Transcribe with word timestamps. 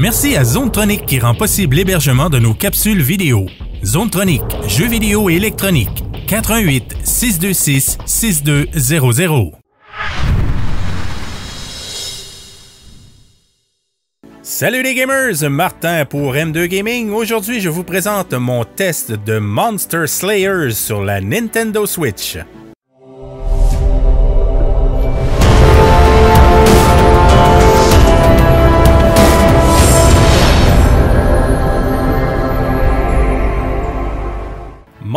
Merci 0.00 0.34
à 0.34 0.44
Zonetronic 0.44 1.04
qui 1.04 1.18
rend 1.18 1.34
possible 1.34 1.76
l'hébergement 1.76 2.30
de 2.30 2.38
nos 2.38 2.54
capsules 2.54 3.02
vidéo. 3.02 3.44
Zonetronic, 3.84 4.40
jeux 4.66 4.86
vidéo 4.86 5.28
et 5.28 5.34
électronique. 5.34 6.02
88 6.26 6.96
626 7.04 7.98
6200. 8.06 9.52
Salut 14.40 14.82
les 14.82 14.94
gamers, 14.94 15.50
Martin 15.50 16.06
pour 16.06 16.32
M2 16.32 16.64
Gaming. 16.64 17.10
Aujourd'hui, 17.10 17.60
je 17.60 17.68
vous 17.68 17.84
présente 17.84 18.32
mon 18.32 18.64
test 18.64 19.12
de 19.12 19.38
Monster 19.38 20.06
Slayers 20.06 20.72
sur 20.72 21.04
la 21.04 21.20
Nintendo 21.20 21.84
Switch. 21.84 22.38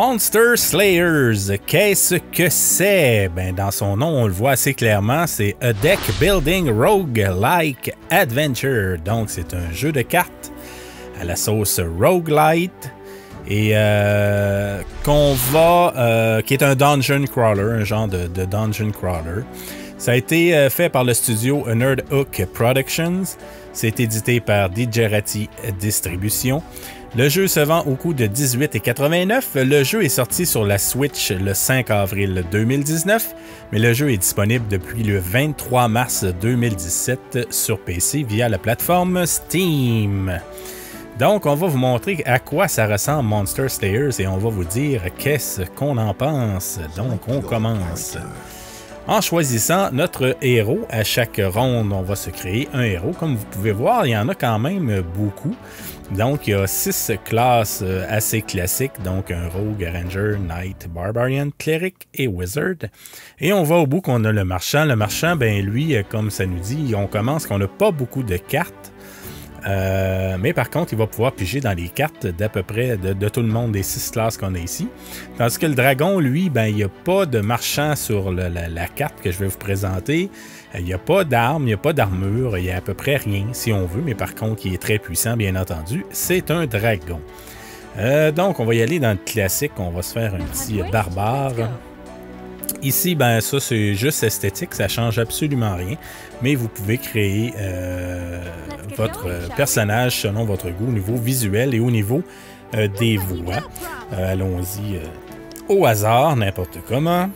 Monster 0.06 0.58
Slayers, 0.58 1.58
qu'est-ce 1.66 2.16
que 2.16 2.50
c'est? 2.50 3.30
Ben, 3.34 3.56
dans 3.56 3.72
son 3.72 3.96
nom, 3.96 4.10
on 4.10 4.28
le 4.28 4.34
voit 4.34 4.52
assez 4.52 4.74
clairement, 4.74 5.28
c'est 5.28 5.56
A 5.62 5.72
Deck 5.72 6.00
Building 6.20 6.70
Rogue-like 6.70 7.94
Adventure. 8.10 8.98
Donc, 9.00 9.30
c'est 9.30 9.54
un 9.54 9.72
jeu 9.72 9.94
de 9.94 10.02
cartes 10.02 10.52
à 11.22 11.24
la 11.24 11.38
sauce 11.38 11.80
roguelite 11.80 12.92
et 13.48 13.72
euh, 13.76 14.82
qu'on 15.06 15.36
va, 15.54 15.94
euh, 15.96 16.42
qui 16.42 16.54
est 16.54 16.64
un 16.64 16.76
dungeon 16.76 17.24
crawler, 17.24 17.82
un 17.82 17.86
genre 17.86 18.10
de, 18.10 18.28
dungeon 18.44 18.92
crawler. 18.92 19.44
Ça 19.98 20.12
a 20.12 20.16
été 20.16 20.54
euh, 20.54 20.70
fait 20.70 20.90
par 20.90 21.06
le 21.06 21.14
studio 21.14 21.64
Nerd 21.74 22.04
Hook 22.12 22.46
Productions. 22.54 23.38
C'est 23.72 24.02
édité 24.02 24.42
par 24.42 24.70
Digerati 24.70 25.50
Distribution. 25.80 26.62
Le 27.16 27.30
jeu 27.30 27.48
se 27.48 27.60
vend 27.60 27.82
au 27.82 27.94
coût 27.94 28.16
de 28.16 28.26
18,89. 28.26 29.62
Le 29.62 29.84
jeu 29.84 30.04
est 30.04 30.10
sorti 30.10 30.48
sur 30.48 30.66
la 30.66 30.80
Switch 30.80 31.32
le 31.32 31.54
5 31.54 31.92
avril 31.92 32.44
2019, 32.52 33.36
mais 33.72 33.78
le 33.78 33.94
jeu 33.94 34.12
est 34.12 34.18
disponible 34.18 34.66
depuis 34.68 35.04
le 35.04 35.20
23 35.20 35.90
mars 35.90 36.26
2017 36.42 37.54
sur 37.54 37.78
PC 37.78 38.24
via 38.24 38.50
la 38.50 38.58
plateforme 38.58 39.28
Steam. 39.28 40.40
Donc, 41.20 41.46
on 41.46 41.54
va 41.54 41.68
vous 41.68 41.78
montrer 41.78 42.24
à 42.26 42.40
quoi 42.40 42.68
ça 42.68 42.88
ressemble 42.88 43.30
Monster 43.30 43.70
Slayers 43.70 44.20
et 44.20 44.26
on 44.26 44.38
va 44.38 44.50
vous 44.50 44.64
dire 44.66 45.04
qu'est-ce 45.16 45.62
qu'on 45.76 46.00
en 46.00 46.16
pense. 46.16 46.80
Donc, 46.98 47.28
on 47.28 47.42
commence. 47.42 48.18
En 49.06 49.20
choisissant 49.20 49.92
notre 49.92 50.38
héros, 50.42 50.88
à 50.90 51.04
chaque 51.04 51.40
ronde, 51.44 51.92
on 51.92 52.02
va 52.02 52.16
se 52.16 52.30
créer 52.32 52.70
un 52.74 52.84
héros. 52.84 53.12
Comme 53.12 53.36
vous 53.36 53.46
pouvez 53.52 53.74
voir, 53.74 54.08
il 54.08 54.12
y 54.12 54.18
en 54.18 54.30
a 54.30 54.34
quand 54.34 54.58
même 54.58 55.04
beaucoup. 55.16 55.56
Donc, 56.18 56.48
il 56.48 56.52
y 56.52 56.54
a 56.54 56.68
six 56.68 57.12
classes 57.26 57.82
euh, 57.84 58.06
assez 58.08 58.44
classiques, 58.44 59.02
donc 59.04 59.32
un 59.32 59.48
Rogue, 59.50 59.90
Ranger, 59.92 60.38
Knight, 60.38 60.88
Barbarian, 60.94 61.50
Cleric 61.58 62.08
et 62.14 62.28
Wizard. 62.28 62.90
Et 63.40 63.52
on 63.52 63.64
va 63.64 63.78
au 63.78 63.88
bout 63.88 64.02
qu'on 64.02 64.24
a 64.24 64.32
le 64.32 64.46
marchand. 64.46 64.86
Le 64.86 64.96
marchand, 64.96 65.36
ben 65.36 65.66
lui, 65.66 65.96
euh, 65.96 66.04
comme 66.08 66.30
ça 66.30 66.46
nous 66.46 66.60
dit, 66.60 66.94
on 66.96 67.08
commence 67.08 67.48
qu'on 67.48 67.58
n'a 67.58 67.68
pas 67.68 67.92
beaucoup 67.92 68.22
de 68.22 68.38
cartes. 68.38 68.94
Euh, 69.66 70.38
mais 70.40 70.54
par 70.54 70.70
contre, 70.70 70.94
il 70.94 71.00
va 71.00 71.08
pouvoir 71.08 71.32
piger 71.32 71.62
dans 71.62 71.74
les 71.74 71.88
cartes 71.88 72.28
d'à 72.28 72.50
peu 72.50 72.64
près 72.64 72.98
de, 72.98 73.30
tout 73.30 73.42
le 73.42 73.48
monde 73.48 73.72
des 73.72 73.84
six 73.84 74.12
classes 74.12 74.38
qu'on 74.38 74.56
a 74.56 74.60
ici. 74.60 74.88
Tandis 75.38 75.58
que 75.58 75.66
le 75.66 75.76
dragon, 75.76 76.20
lui, 76.20 76.50
ben, 76.50 76.66
il 76.66 76.76
n'y 76.76 76.84
a 76.84 76.90
pas 76.90 77.26
de 77.26 77.40
marchand 77.40 77.96
sur 77.96 78.32
la, 78.32 78.88
carte 78.88 79.22
que 79.22 79.32
je 79.32 79.40
vais 79.40 79.48
vous 79.48 79.58
présenter. 79.58 80.30
Il 80.76 80.86
n'y 80.86 80.94
a 80.94 80.98
pas 80.98 81.24
d'armes, 81.24 81.64
il 81.64 81.68
n'y 81.68 81.74
a 81.74 81.78
pas 81.78 81.94
d'armure, 81.94 82.58
il 82.58 82.64
n'y 82.64 82.72
a 82.72 82.78
à 82.78 82.82
peu 82.82 82.94
près 82.94 83.18
rien 83.18 83.46
si 83.54 83.72
on 83.72 83.86
veut, 83.86 84.02
mais 84.04 84.16
par 84.16 84.34
contre, 84.34 84.66
il 84.66 84.74
est 84.74 84.82
très 84.82 84.98
puissant, 84.98 85.38
bien 85.38 85.56
entendu. 85.56 86.06
C'est 86.12 86.50
un 86.50 86.66
dragon. 86.66 87.20
Euh, 87.98 88.32
donc, 88.32 88.60
on 88.60 88.66
va 88.66 88.74
y 88.74 88.82
aller 88.82 89.00
dans 89.00 89.12
le 89.12 89.18
classique. 89.18 89.74
On 89.78 89.92
va 89.92 90.02
se 90.02 90.14
faire 90.14 90.34
un 90.34 90.40
petit 90.40 90.82
barbare. 90.92 91.70
Ici, 92.82 93.16
ben 93.16 93.40
ça 93.40 93.60
c'est 93.62 93.94
juste 93.94 94.24
esthétique, 94.24 94.74
ça 94.74 94.90
change 94.90 95.18
absolument 95.18 95.76
rien, 95.76 95.96
mais 96.42 96.56
vous 96.56 96.68
pouvez 96.68 96.98
créer 96.98 97.54
euh, 97.58 98.44
votre 98.98 99.56
personnage 99.56 100.18
selon 100.18 100.44
votre 100.44 100.70
goût 100.70 100.88
au 100.88 100.92
niveau 100.92 101.16
visuel 101.16 101.74
et 101.74 101.80
au 101.80 101.90
niveau 101.90 102.24
euh, 102.76 102.90
des 103.00 103.16
voix. 103.16 103.70
Allons-y 104.12 105.00
au 105.70 105.86
hasard, 105.86 106.36
n'importe 106.36 106.80
comment. 106.86 107.30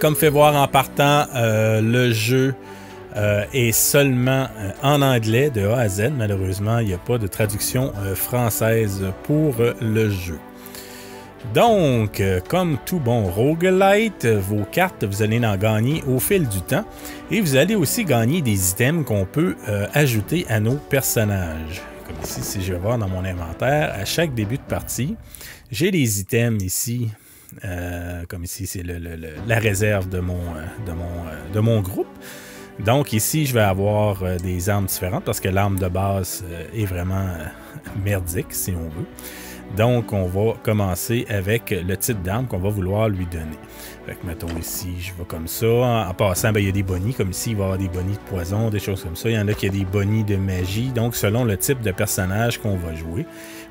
Comme 0.00 0.16
fait 0.16 0.28
voir 0.28 0.54
en 0.56 0.68
partant, 0.68 1.26
le 1.34 2.12
jeu 2.12 2.54
est 3.52 3.72
seulement 3.72 4.48
en 4.82 5.02
anglais 5.02 5.50
de 5.50 5.66
A 5.66 5.80
à 5.80 5.88
Z. 5.88 6.10
Malheureusement, 6.16 6.78
il 6.78 6.88
n'y 6.88 6.94
a 6.94 6.98
pas 6.98 7.18
de 7.18 7.26
traduction 7.26 7.92
française 8.14 9.04
pour 9.22 9.54
le 9.80 10.10
jeu. 10.10 10.38
Donc, 11.52 12.20
euh, 12.20 12.40
comme 12.40 12.78
tout 12.86 12.98
bon 12.98 13.24
roguelite, 13.24 14.24
vos 14.26 14.64
cartes, 14.64 15.04
vous 15.04 15.22
allez 15.22 15.44
en 15.44 15.56
gagner 15.56 16.02
au 16.08 16.18
fil 16.18 16.48
du 16.48 16.62
temps. 16.62 16.84
Et 17.30 17.40
vous 17.40 17.56
allez 17.56 17.74
aussi 17.74 18.04
gagner 18.04 18.40
des 18.40 18.70
items 18.70 19.04
qu'on 19.04 19.26
peut 19.26 19.54
euh, 19.68 19.86
ajouter 19.92 20.46
à 20.48 20.58
nos 20.60 20.76
personnages. 20.76 21.82
Comme 22.06 22.16
ici, 22.22 22.40
si 22.42 22.62
je 22.62 22.72
vais 22.72 22.78
voir 22.78 22.98
dans 22.98 23.08
mon 23.08 23.24
inventaire, 23.24 23.94
à 23.94 24.04
chaque 24.04 24.34
début 24.34 24.56
de 24.56 24.62
partie, 24.62 25.16
j'ai 25.70 25.90
les 25.90 26.20
items 26.20 26.62
ici. 26.62 27.10
Euh, 27.64 28.24
comme 28.28 28.44
ici, 28.44 28.66
c'est 28.66 28.82
la 28.82 29.58
réserve 29.58 30.08
de 30.08 30.20
mon, 30.20 30.54
de, 30.86 30.92
mon, 30.92 31.52
de 31.52 31.60
mon 31.60 31.80
groupe. 31.80 32.08
Donc 32.80 33.12
ici, 33.12 33.46
je 33.46 33.54
vais 33.54 33.60
avoir 33.60 34.22
des 34.38 34.68
armes 34.68 34.86
différentes 34.86 35.24
parce 35.24 35.40
que 35.40 35.48
l'arme 35.48 35.78
de 35.78 35.88
base 35.88 36.44
est 36.74 36.86
vraiment 36.86 37.28
merdique, 38.04 38.52
si 38.52 38.72
on 38.72 38.88
veut. 38.88 39.06
Donc, 39.76 40.12
on 40.12 40.26
va 40.26 40.54
commencer 40.62 41.26
avec 41.28 41.70
le 41.70 41.96
type 41.96 42.22
d'arme 42.22 42.46
qu'on 42.46 42.58
va 42.58 42.68
vouloir 42.68 43.08
lui 43.08 43.26
donner. 43.26 43.58
Fait 44.06 44.14
que, 44.14 44.24
mettons 44.26 44.56
ici, 44.58 44.94
je 45.00 45.12
vais 45.14 45.24
comme 45.26 45.48
ça. 45.48 45.66
En, 45.66 46.14
passant, 46.14 46.52
ben, 46.52 46.60
il 46.60 46.66
y 46.66 46.68
a 46.68 46.72
des 46.72 46.84
bonnies, 46.84 47.12
comme 47.12 47.30
ici, 47.30 47.50
il 47.50 47.56
va 47.56 47.62
y 47.62 47.64
avoir 47.64 47.78
des 47.78 47.88
bonnies 47.88 48.14
de 48.14 48.30
poison, 48.30 48.70
des 48.70 48.78
choses 48.78 49.02
comme 49.02 49.16
ça. 49.16 49.28
Il 49.28 49.34
y 49.34 49.38
en 49.38 49.48
a 49.48 49.54
qui 49.54 49.68
ont 49.68 49.72
des 49.72 49.84
bonnies 49.84 50.22
de 50.22 50.36
magie. 50.36 50.92
Donc, 50.92 51.16
selon 51.16 51.44
le 51.44 51.56
type 51.56 51.80
de 51.80 51.90
personnage 51.90 52.58
qu'on 52.58 52.76
va 52.76 52.94
jouer, 52.94 53.26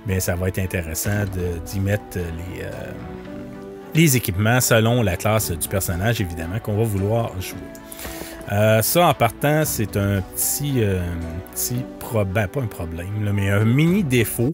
bien, 0.06 0.20
ça 0.20 0.36
va 0.36 0.50
être 0.50 0.60
intéressant 0.60 1.24
d'y 1.66 1.80
mettre 1.80 2.18
les, 2.18 2.64
euh, 2.64 2.92
les 3.96 4.18
équipements 4.18 4.62
selon 4.62 5.02
la 5.02 5.18
classe 5.18 5.52
du 5.52 5.68
personnage, 5.68 6.22
évidemment, 6.22 6.60
qu'on 6.60 6.78
va 6.78 6.84
vouloir 6.84 7.40
jouer. 7.42 7.60
Euh, 8.52 8.82
ça, 8.82 9.08
en 9.08 9.14
partant, 9.14 9.64
c'est 9.66 9.96
un 9.98 10.22
petit, 10.22 10.76
euh, 10.78 11.02
petit 11.54 11.84
problème, 12.00 12.48
pas 12.48 12.60
un 12.60 12.68
problème, 12.68 13.32
mais 13.34 13.50
un 13.50 13.64
mini 13.64 14.04
défaut 14.04 14.54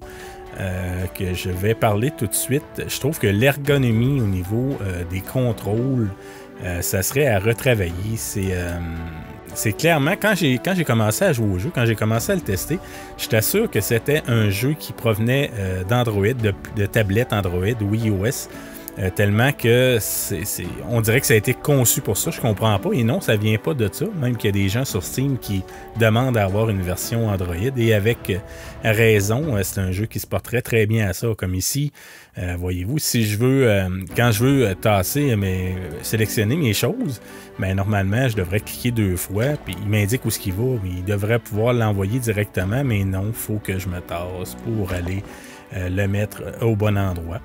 euh, 0.60 1.06
que 1.08 1.34
je 1.34 1.50
vais 1.50 1.74
parler 1.74 2.12
tout 2.12 2.28
de 2.28 2.34
suite. 2.34 2.64
Je 2.78 3.00
trouve 3.00 3.18
que 3.18 3.28
l'ergonomie 3.28 4.22
au 4.22 4.28
niveau 4.28 4.78
euh, 4.82 5.04
des 5.10 5.22
contrôles, 5.22 6.10
ça 6.82 7.02
serait 7.04 7.26
à 7.26 7.40
retravailler. 7.40 8.18
C'est 8.18 9.72
clairement, 9.72 10.16
quand 10.22 10.34
j'ai 10.36 10.60
commencé 10.86 11.24
à 11.24 11.32
jouer 11.32 11.48
au 11.48 11.58
jeu, 11.58 11.72
quand 11.74 11.86
j'ai 11.86 11.96
commencé 11.96 12.34
à 12.34 12.36
le 12.36 12.42
tester, 12.42 12.80
j'étais 13.18 13.42
sûr 13.42 13.72
que 13.72 13.80
c'était 13.80 14.24
un 14.28 14.50
jeu 14.50 14.76
qui 14.78 14.92
provenait 14.92 15.52
d'Android, 15.88 16.34
de, 16.34 16.86
tablette 16.86 17.32
Android 17.32 17.82
ou 17.82 17.96
iOS. 17.96 18.50
Euh, 19.00 19.10
tellement 19.10 19.54
que 19.54 19.98
c'est, 20.02 20.44
on 20.90 21.00
dirait 21.00 21.22
que 21.22 21.26
ça 21.26 21.34
a 21.34 21.38
été 21.38 21.54
conçu 21.54 22.02
pour 22.02 22.18
ça. 22.18 22.32
Je 22.32 22.42
comprends 22.42 22.78
pas. 22.80 22.90
Et 22.92 23.04
non, 23.04 23.22
ça 23.22 23.38
vient 23.38 23.58
pas 23.58 23.74
de 23.74 23.90
ça. 23.92 24.06
Même 24.20 24.36
qu'il 24.36 24.50
y 24.50 24.50
a 24.50 24.64
des 24.64 24.68
gens 24.68 24.84
sur 24.84 25.04
Steam 25.04 25.38
qui 25.38 25.64
demandent 25.98 26.36
à 26.36 26.44
avoir 26.44 26.70
une 26.70 26.82
version 26.82 27.30
Android. 27.30 27.56
Et 27.78 27.94
avec 27.94 28.30
euh, 28.30 28.40
raison, 28.84 29.56
euh, 29.56 29.62
c'est 29.64 29.80
un 29.80 29.92
jeu 29.92 30.06
qui 30.06 30.20
se 30.20 30.28
porterait 30.28 30.62
très 30.62 30.86
bien 30.86 31.08
à 31.08 31.14
ça. 31.14 31.28
Comme 31.38 31.56
ici, 31.56 31.92
voyez-vous, 32.58 33.00
si 33.00 33.26
je 33.26 33.38
veux, 33.38 33.70
quand 34.16 34.32
je 34.32 34.44
veux 34.46 34.76
tasser, 34.76 35.36
mais 35.36 35.76
sélectionner 36.04 36.56
mes 36.56 36.72
choses, 36.72 37.20
ben 37.60 37.76
normalement, 37.76 38.30
je 38.30 38.38
devrais 38.38 38.62
cliquer 38.62 38.92
deux 38.92 39.18
fois, 39.18 39.58
puis 39.66 39.76
il 39.82 39.90
m'indique 39.90 40.24
où 40.24 40.30
ce 40.30 40.40
qu'il 40.40 40.54
va. 40.54 40.80
Il 40.86 41.04
devrait 41.04 41.40
pouvoir 41.40 41.74
l'envoyer 41.74 42.18
directement, 42.18 42.82
mais 42.86 43.04
non, 43.04 43.34
faut 43.34 43.60
que 43.62 43.78
je 43.78 43.90
me 43.90 44.00
tasse 44.00 44.56
pour 44.64 44.94
aller 44.94 45.18
euh, 45.18 45.59
le 45.76 46.08
mettre 46.08 46.42
au 46.62 46.76
bon 46.76 46.98
endroit. 46.98 47.40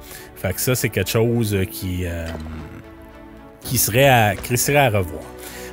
Fait 0.45 0.53
que 0.53 0.61
ça, 0.61 0.75
c'est 0.75 0.91
quelque 0.91 1.11
chose 1.11 1.57
qui, 1.71 2.03
euh, 2.05 2.27
qui, 3.63 3.79
serait 3.79 4.09
à, 4.09 4.37
qui 4.37 4.59
serait 4.59 4.77
à 4.77 4.91
revoir. 4.91 5.23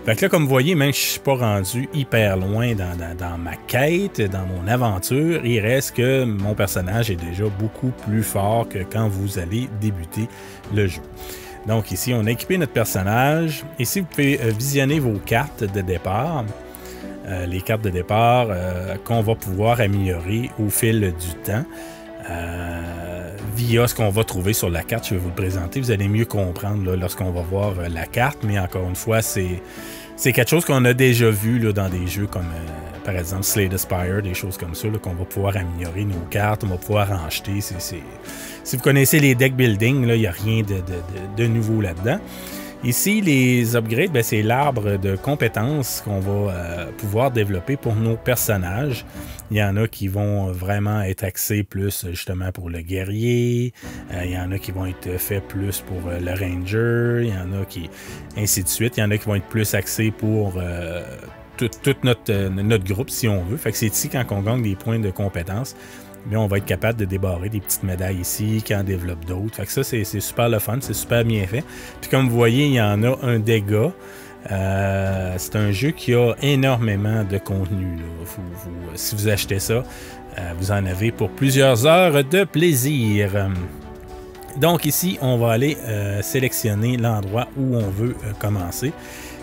Fait 0.05 0.15
que 0.15 0.21
là, 0.21 0.29
comme 0.29 0.43
vous 0.43 0.49
voyez, 0.49 0.75
même 0.75 0.93
si 0.93 1.01
je 1.01 1.07
ne 1.07 1.11
suis 1.11 1.19
pas 1.19 1.35
rendu 1.35 1.89
hyper 1.93 2.37
loin 2.37 2.73
dans, 2.73 3.37
ma 3.37 3.57
quête, 3.67 4.21
dans 4.21 4.45
mon 4.45 4.67
aventure, 4.69 5.45
il 5.45 5.59
reste 5.59 5.97
que 5.97 6.23
mon 6.23 6.55
personnage 6.55 7.11
est 7.11 7.17
déjà 7.17 7.43
beaucoup 7.59 7.91
plus 8.05 8.23
fort 8.23 8.67
que 8.69 8.79
quand 8.79 9.09
vous 9.09 9.37
allez 9.39 9.67
débuter 9.81 10.29
le 10.73 10.87
jeu. 10.87 11.01
Donc 11.67 11.91
ici, 11.91 12.13
on 12.15 12.25
a 12.25 12.31
équipé 12.31 12.57
notre 12.57 12.71
personnage. 12.71 13.65
Ici, 13.77 13.99
vous 13.99 14.07
pouvez 14.07 14.39
euh, 14.41 14.51
visionner 14.57 14.99
vos 14.99 15.19
cartes 15.19 15.63
de 15.63 15.81
départ. 15.81 16.45
les 17.45 17.61
cartes 17.61 17.83
de 17.83 17.91
départ 17.91 18.47
qu'on 19.03 19.21
va 19.21 19.35
pouvoir 19.35 19.79
améliorer 19.79 20.49
au 20.59 20.69
fil 20.69 20.99
du 21.01 21.33
temps. 21.43 21.65
Euh, 22.31 23.35
via 23.55 23.87
ce 23.87 23.93
qu'on 23.93 24.09
va 24.09 24.23
trouver 24.23 24.53
sur 24.53 24.69
la 24.69 24.83
carte. 24.83 25.07
Je 25.07 25.15
vais 25.15 25.19
vous 25.19 25.29
le 25.29 25.35
présenter. 25.35 25.81
Vous 25.81 25.91
allez 25.91 26.07
mieux 26.07 26.25
comprendre 26.25 26.95
lorsqu'on 26.95 27.31
va 27.31 27.41
voir 27.41 27.73
euh, 27.79 27.89
la 27.89 28.05
carte, 28.05 28.39
mais 28.43 28.57
encore 28.57 28.87
une 28.87 28.95
fois, 28.95 29.21
c'est 29.21 29.61
c'est 30.15 30.33
quelque 30.33 30.49
chose 30.49 30.65
qu'on 30.65 30.85
a 30.85 30.93
déjà 30.93 31.29
vu 31.29 31.59
dans 31.73 31.89
des 31.89 32.05
jeux 32.05 32.27
comme 32.27 32.45
par 33.03 33.15
exemple 33.15 33.43
Slade 33.43 33.75
Spire, 33.77 34.21
des 34.21 34.35
choses 34.35 34.57
comme 34.57 34.75
ça, 34.75 34.87
qu'on 35.01 35.13
va 35.13 35.25
pouvoir 35.25 35.57
améliorer 35.57 36.05
nos 36.05 36.19
cartes, 36.29 36.63
on 36.63 36.67
va 36.67 36.77
pouvoir 36.77 37.11
en 37.11 37.25
acheter. 37.25 37.59
Si 37.61 38.75
vous 38.75 38.83
connaissez 38.83 39.19
les 39.19 39.33
deck 39.33 39.55
building, 39.55 40.07
il 40.07 40.19
n'y 40.19 40.27
a 40.27 40.31
rien 40.31 40.61
de 41.37 41.47
nouveau 41.47 41.81
là-dedans. 41.81 42.19
Ici, 42.83 43.21
les 43.21 43.75
upgrades, 43.75 44.11
ben, 44.11 44.23
c'est 44.23 44.41
l'arbre 44.41 44.97
de 44.97 45.15
compétences 45.15 46.01
qu'on 46.03 46.19
va 46.19 46.31
euh, 46.31 46.91
pouvoir 46.97 47.29
développer 47.29 47.77
pour 47.77 47.95
nos 47.95 48.17
personnages. 48.17 49.05
Il 49.51 49.57
y 49.57 49.63
en 49.63 49.77
a 49.77 49.87
qui 49.87 50.07
vont 50.07 50.51
vraiment 50.51 51.03
être 51.03 51.23
axés 51.23 51.61
plus 51.61 52.07
justement 52.09 52.51
pour 52.51 52.71
le 52.71 52.81
guerrier. 52.81 53.71
Euh, 54.11 54.25
il 54.25 54.31
y 54.31 54.37
en 54.37 54.51
a 54.51 54.57
qui 54.57 54.71
vont 54.71 54.87
être 54.87 55.19
faits 55.19 55.47
plus 55.47 55.81
pour 55.81 56.09
euh, 56.09 56.19
le 56.19 56.31
ranger. 56.31 57.27
Il 57.27 57.35
y 57.35 57.37
en 57.37 57.61
a 57.61 57.65
qui... 57.65 57.87
ainsi 58.35 58.63
de 58.63 58.67
suite. 58.67 58.97
Il 58.97 59.01
y 59.01 59.03
en 59.03 59.11
a 59.11 59.17
qui 59.19 59.25
vont 59.25 59.35
être 59.35 59.47
plus 59.47 59.75
axés 59.75 60.09
pour 60.09 60.59
tout, 61.57 61.69
notre, 62.01 62.49
notre 62.49 62.83
groupe, 62.83 63.11
si 63.11 63.27
on 63.27 63.43
veut. 63.43 63.57
Fait 63.57 63.71
que 63.71 63.77
c'est 63.77 63.93
ici 63.93 64.09
quand 64.09 64.25
on 64.31 64.41
gagne 64.41 64.63
des 64.63 64.75
points 64.75 64.97
de 64.97 65.11
compétences 65.11 65.75
mais 66.29 66.37
on 66.37 66.47
va 66.47 66.57
être 66.57 66.65
capable 66.65 66.99
de 66.99 67.05
débarrer 67.05 67.49
des 67.49 67.59
petites 67.59 67.83
médailles 67.83 68.19
ici, 68.19 68.61
qui 68.63 68.75
en 68.75 68.83
développe 68.83 69.25
d'autres. 69.25 69.55
Fait 69.55 69.65
que 69.65 69.71
ça, 69.71 69.83
c'est 69.83 70.03
super 70.03 70.49
le 70.49 70.59
fun, 70.59 70.77
c'est 70.81 70.93
super 70.93 71.23
bien 71.23 71.45
fait. 71.47 71.63
Puis 71.99 72.09
comme 72.09 72.29
vous 72.29 72.35
voyez, 72.35 72.65
il 72.65 72.73
y 72.73 72.81
en 72.81 73.03
a 73.03 73.17
un 73.23 73.39
dégât. 73.39 73.91
Euh, 74.49 75.35
c'est 75.37 75.55
un 75.55 75.71
jeu 75.71 75.91
qui 75.91 76.13
a 76.13 76.33
énormément 76.41 77.23
de 77.23 77.37
contenu. 77.37 77.99
si 78.95 79.15
vous 79.15 79.27
achetez 79.27 79.59
ça, 79.59 79.73
euh, 79.73 80.53
vous 80.57 80.71
en 80.71 80.85
avez 80.85 81.11
pour 81.11 81.29
plusieurs 81.29 81.85
heures 81.85 82.23
de 82.23 82.43
plaisir. 82.43 83.49
Donc 84.57 84.85
ici, 84.85 85.17
on 85.21 85.37
va 85.37 85.51
aller 85.51 85.77
euh, 85.85 86.21
sélectionner 86.21 86.97
l'endroit 86.97 87.47
où 87.57 87.75
on 87.75 87.89
veut 87.89 88.15
commencer. 88.39 88.91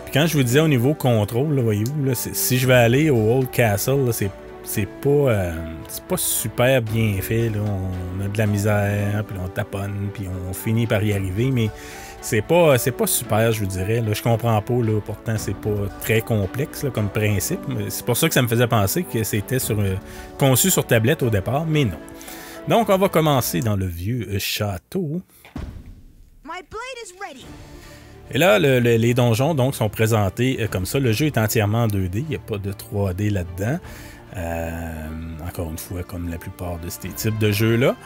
Puis 0.04 0.12
quand 0.12 0.26
je 0.26 0.36
vous 0.36 0.42
disais 0.42 0.60
au 0.60 0.68
niveau 0.68 0.94
contrôle, 0.94 1.60
voyez-vous, 1.60 2.14
si 2.14 2.58
je 2.58 2.66
vais 2.66 2.74
aller 2.74 3.10
au 3.10 3.38
Old 3.38 3.50
Castle, 3.50 4.08
c'est 4.12 4.30
c'est 4.68 4.86
pas, 4.86 5.08
euh, 5.08 5.52
pas 6.08 6.18
super 6.18 6.82
bien 6.82 7.14
fait. 7.22 7.48
Là. 7.48 7.60
On 7.60 8.22
a 8.22 8.28
de 8.28 8.36
la 8.36 8.46
misère, 8.46 9.24
puis 9.26 9.36
on 9.42 9.48
taponne, 9.48 10.10
puis 10.12 10.26
on 10.28 10.52
finit 10.52 10.86
par 10.86 11.02
y 11.02 11.14
arriver, 11.14 11.50
mais 11.50 11.70
c'est 12.20 12.42
pas, 12.42 12.76
c'est 12.76 12.92
pas 12.92 13.06
super, 13.06 13.50
je 13.50 13.60
vous 13.60 13.66
dirais. 13.66 14.02
Là. 14.02 14.12
Je 14.12 14.22
comprends 14.22 14.60
pas, 14.60 14.74
là. 14.74 15.00
pourtant 15.00 15.38
c'est 15.38 15.56
pas 15.56 15.88
très 16.02 16.20
complexe 16.20 16.84
comme 16.92 17.08
principe. 17.08 17.60
C'est 17.88 18.04
pour 18.04 18.18
ça 18.18 18.28
que 18.28 18.34
ça 18.34 18.42
me 18.42 18.48
faisait 18.48 18.66
penser 18.66 19.04
que 19.04 19.24
c'était 19.24 19.58
sur, 19.58 19.80
euh, 19.80 19.94
conçu 20.38 20.70
sur 20.70 20.86
tablette 20.86 21.22
au 21.22 21.30
départ, 21.30 21.64
mais 21.66 21.86
non. 21.86 21.98
Donc 22.68 22.90
on 22.90 22.98
va 22.98 23.08
commencer 23.08 23.60
dans 23.60 23.76
le 23.76 23.86
vieux 23.86 24.38
château. 24.38 25.22
Et 28.30 28.36
là, 28.36 28.58
les 28.58 29.14
donjons 29.14 29.54
donc, 29.54 29.74
sont 29.74 29.88
présentés 29.88 30.58
euh, 30.60 30.66
comme 30.66 30.84
ça. 30.84 30.98
Le 30.98 31.12
jeu 31.12 31.24
est 31.24 31.38
entièrement 31.38 31.84
en 31.84 31.88
2D, 31.88 32.16
il 32.16 32.24
n'y 32.24 32.36
a 32.36 32.38
pas 32.38 32.58
de 32.58 32.70
3D 32.70 33.30
là-dedans. 33.30 33.78
Euh, 34.36 35.08
encore 35.46 35.70
une 35.70 35.78
fois, 35.78 36.02
comme 36.02 36.28
la 36.28 36.38
plupart 36.38 36.78
de 36.78 36.88
ces 36.90 37.08
types 37.08 37.38
de 37.38 37.50
jeux-là. 37.50 37.96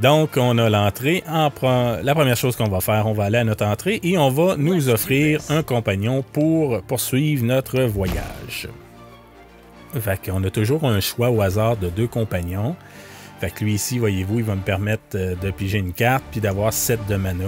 Donc, 0.00 0.30
on 0.36 0.58
a 0.58 0.68
l'entrée. 0.70 1.24
La 1.26 2.14
première 2.14 2.36
chose 2.36 2.56
qu'on 2.56 2.68
va 2.68 2.80
faire, 2.80 3.06
on 3.06 3.12
va 3.12 3.24
aller 3.24 3.38
à 3.38 3.44
notre 3.44 3.64
entrée 3.64 4.00
et 4.02 4.18
on 4.18 4.30
va 4.30 4.56
nous 4.56 4.88
offrir 4.88 5.40
un 5.48 5.62
compagnon 5.62 6.22
pour 6.22 6.82
poursuivre 6.82 7.44
notre 7.44 7.80
voyage. 7.82 8.68
Fait 9.94 10.20
qu'on 10.24 10.44
a 10.44 10.50
toujours 10.50 10.84
un 10.84 11.00
choix 11.00 11.30
au 11.30 11.40
hasard 11.40 11.76
de 11.76 11.88
deux 11.88 12.06
compagnons. 12.06 12.76
Fait 13.40 13.50
que 13.50 13.64
lui 13.64 13.74
ici, 13.74 13.98
voyez-vous, 13.98 14.40
il 14.40 14.44
va 14.44 14.56
me 14.56 14.62
permettre 14.62 15.02
euh, 15.14 15.34
de 15.36 15.50
piger 15.50 15.78
une 15.78 15.92
carte 15.92 16.24
puis 16.30 16.40
d'avoir 16.40 16.72
7 16.72 17.06
de 17.08 17.16
mana 17.16 17.44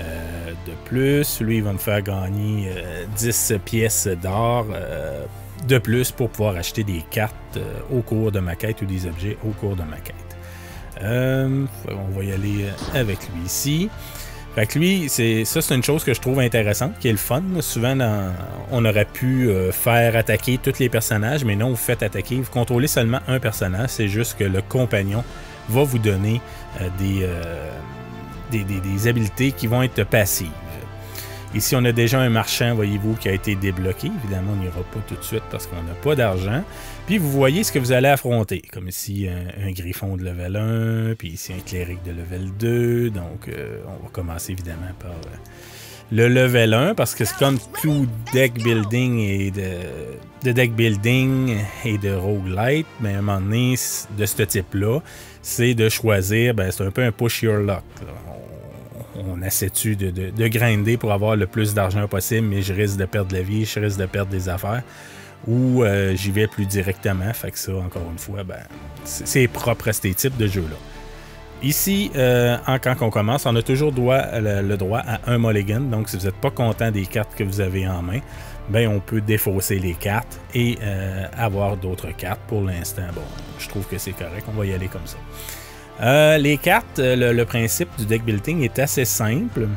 euh, 0.00 0.50
de 0.66 0.72
plus. 0.84 1.40
Lui, 1.40 1.58
il 1.58 1.62
va 1.62 1.72
me 1.72 1.78
faire 1.78 2.02
gagner 2.02 2.68
10 3.16 3.54
pièces 3.64 4.08
d'or 4.08 4.66
de 5.66 5.78
plus 5.78 6.10
pour 6.10 6.30
pouvoir 6.30 6.56
acheter 6.56 6.84
des 6.84 7.02
cartes 7.10 7.34
euh, 7.56 7.80
au 7.90 8.00
cours 8.00 8.32
de 8.32 8.40
ma 8.40 8.56
quête 8.56 8.82
ou 8.82 8.86
des 8.86 9.06
objets 9.06 9.36
au 9.44 9.50
cours 9.50 9.76
de 9.76 9.82
ma 9.82 9.96
quête. 9.96 10.14
Euh, 11.02 11.64
on 11.88 12.16
va 12.16 12.24
y 12.24 12.32
aller 12.32 12.64
euh, 12.64 13.00
avec 13.00 13.18
lui 13.18 13.44
ici. 13.44 13.88
Fait 14.54 14.72
lui, 14.76 15.08
c'est 15.08 15.44
ça, 15.44 15.60
c'est 15.60 15.74
une 15.74 15.82
chose 15.82 16.04
que 16.04 16.14
je 16.14 16.20
trouve 16.20 16.38
intéressante, 16.38 16.92
qui 17.00 17.08
est 17.08 17.12
le 17.12 17.18
fun. 17.18 17.42
Souvent, 17.60 17.98
on 18.70 18.84
aurait 18.84 19.04
pu 19.04 19.50
faire 19.72 20.14
attaquer 20.14 20.60
tous 20.62 20.78
les 20.78 20.88
personnages, 20.88 21.44
mais 21.44 21.56
non, 21.56 21.70
vous 21.70 21.76
faites 21.76 22.04
attaquer. 22.04 22.36
Vous 22.36 22.52
contrôlez 22.52 22.86
seulement 22.86 23.18
un 23.26 23.40
personnage. 23.40 23.88
C'est 23.88 24.06
juste 24.06 24.38
que 24.38 24.44
le 24.44 24.62
compagnon 24.62 25.24
va 25.68 25.82
vous 25.82 25.98
donner 25.98 26.40
des, 27.00 27.28
des, 28.52 28.62
des, 28.62 29.08
habiletés 29.08 29.50
qui 29.50 29.66
vont 29.66 29.82
être 29.82 30.04
passives. 30.04 30.46
Ici, 31.54 31.76
on 31.76 31.84
a 31.84 31.92
déjà 31.92 32.18
un 32.18 32.30
marchand, 32.30 32.74
voyez-vous, 32.74 33.14
qui 33.14 33.28
a 33.28 33.32
été 33.32 33.54
débloqué. 33.54 34.10
Évidemment, 34.24 34.52
on 34.54 34.62
n'ira 34.62 34.82
pas 34.82 34.98
tout 35.06 35.14
de 35.14 35.22
suite 35.22 35.44
parce 35.52 35.68
qu'on 35.68 35.80
n'a 35.84 35.94
pas 36.02 36.16
d'argent. 36.16 36.64
Puis, 37.06 37.16
vous 37.18 37.30
voyez 37.30 37.62
ce 37.62 37.70
que 37.70 37.78
vous 37.78 37.92
allez 37.92 38.08
affronter. 38.08 38.60
Comme 38.72 38.88
ici, 38.88 39.28
un, 39.28 39.70
griffon 39.70 40.16
de 40.16 40.24
level 40.24 40.56
1, 40.56 41.14
puis 41.14 41.28
ici, 41.28 41.52
un 41.52 41.60
cléric 41.60 42.02
de 42.02 42.10
level 42.10 42.50
2. 42.58 43.10
Donc, 43.10 43.46
euh, 43.48 43.82
on 43.86 44.02
va 44.02 44.08
commencer 44.10 44.50
évidemment 44.50 44.90
par 44.98 45.12
euh, 45.12 45.36
le 46.10 46.26
level 46.26 46.74
1 46.74 46.94
parce 46.96 47.14
que 47.14 47.24
c'est 47.24 47.36
comme 47.38 47.58
tout 47.80 48.08
deck 48.32 48.54
building 48.54 49.20
et 49.20 49.52
de, 49.52 50.50
deck 50.50 50.74
building 50.74 51.56
et 51.84 51.98
de 51.98 52.14
roguelite. 52.14 52.88
Mais 53.00 53.14
à 53.14 53.18
un 53.18 53.22
moment 53.22 53.40
donné, 53.40 53.76
de 54.18 54.26
ce 54.26 54.42
type-là, 54.42 54.98
c'est 55.40 55.74
de 55.74 55.88
choisir, 55.88 56.52
ben, 56.54 56.72
c'est 56.72 56.84
un 56.84 56.90
peu 56.90 57.04
un 57.04 57.12
push 57.12 57.44
your 57.44 57.58
luck 57.58 57.84
on 59.16 59.42
essaie-tu 59.42 59.96
de, 59.96 60.10
de, 60.10 60.48
grinder 60.48 60.96
pour 60.96 61.12
avoir 61.12 61.36
le 61.36 61.46
plus 61.46 61.74
d'argent 61.74 62.06
possible, 62.08 62.48
mais 62.48 62.62
je 62.62 62.72
risque 62.72 62.96
de 62.96 63.04
perdre 63.04 63.34
la 63.34 63.42
vie, 63.42 63.64
je 63.64 63.80
risque 63.80 63.98
de 63.98 64.06
perdre 64.06 64.30
des 64.30 64.48
affaires. 64.48 64.82
Ou 65.46 65.82
euh, 65.82 66.14
j'y 66.16 66.30
vais 66.30 66.46
plus 66.46 66.66
directement. 66.66 67.32
Fait 67.32 67.50
que 67.50 67.58
ça, 67.58 67.74
encore 67.74 68.08
une 68.10 68.18
fois, 68.18 68.44
ben, 68.44 68.60
c'est 69.04 69.46
propre 69.46 69.88
à 69.88 69.92
ces 69.92 70.14
types 70.14 70.36
de 70.36 70.46
jeux-là. 70.46 70.76
Ici, 71.62 72.10
euh, 72.16 72.56
quand 72.82 72.96
on 73.00 73.10
commence, 73.10 73.46
on 73.46 73.54
a 73.56 73.62
toujours 73.62 73.92
le, 73.96 74.76
droit 74.76 74.98
à 74.98 75.20
un 75.30 75.38
mulligan. 75.38 75.80
Donc, 75.80 76.08
si 76.08 76.16
vous 76.16 76.24
n'êtes 76.24 76.36
pas 76.36 76.50
content 76.50 76.90
des 76.90 77.06
cartes 77.06 77.34
que 77.36 77.44
vous 77.44 77.60
avez 77.60 77.86
en 77.86 78.02
main, 78.02 78.20
ben, 78.68 78.88
on 78.88 79.00
peut 79.00 79.20
défausser 79.20 79.78
les 79.78 79.94
cartes 79.94 80.40
et 80.54 80.78
euh, 80.82 81.26
avoir 81.36 81.76
d'autres 81.76 82.14
cartes. 82.16 82.40
Pour 82.48 82.62
l'instant, 82.62 83.06
bon, 83.14 83.22
je 83.58 83.68
trouve 83.68 83.86
que 83.86 83.98
c'est 83.98 84.12
correct. 84.12 84.46
On 84.48 84.58
va 84.58 84.66
y 84.66 84.72
aller 84.72 84.88
comme 84.88 85.06
ça. 85.06 85.18
Euh, 86.00 86.38
les 86.38 86.58
cartes, 86.58 86.98
euh, 86.98 87.32
le, 87.32 87.44
principe 87.44 87.88
du 87.96 88.04
deck 88.04 88.24
building 88.24 88.62
est 88.62 88.78
assez 88.78 89.04
simple. 89.04 89.68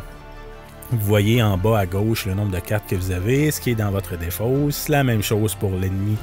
Vous 0.90 1.00
voyez 1.00 1.44
en 1.44 1.58
bas 1.58 1.80
à 1.80 1.86
gauche 1.86 2.26
le 2.26 2.34
nombre 2.34 2.52
de 2.52 2.60
cartes 2.60 2.90
que 2.90 2.96
vous 2.96 3.12
avez, 3.12 3.52
ce 3.52 3.62
qui 3.62 3.72
est 3.72 3.76
dans 3.76 3.92
votre 3.92 4.18
défausse. 4.18 4.90
La 4.90 5.04
même 5.04 5.22
chose 5.22 5.54
pour 5.54 5.72
l'ennemi, 5.72 6.18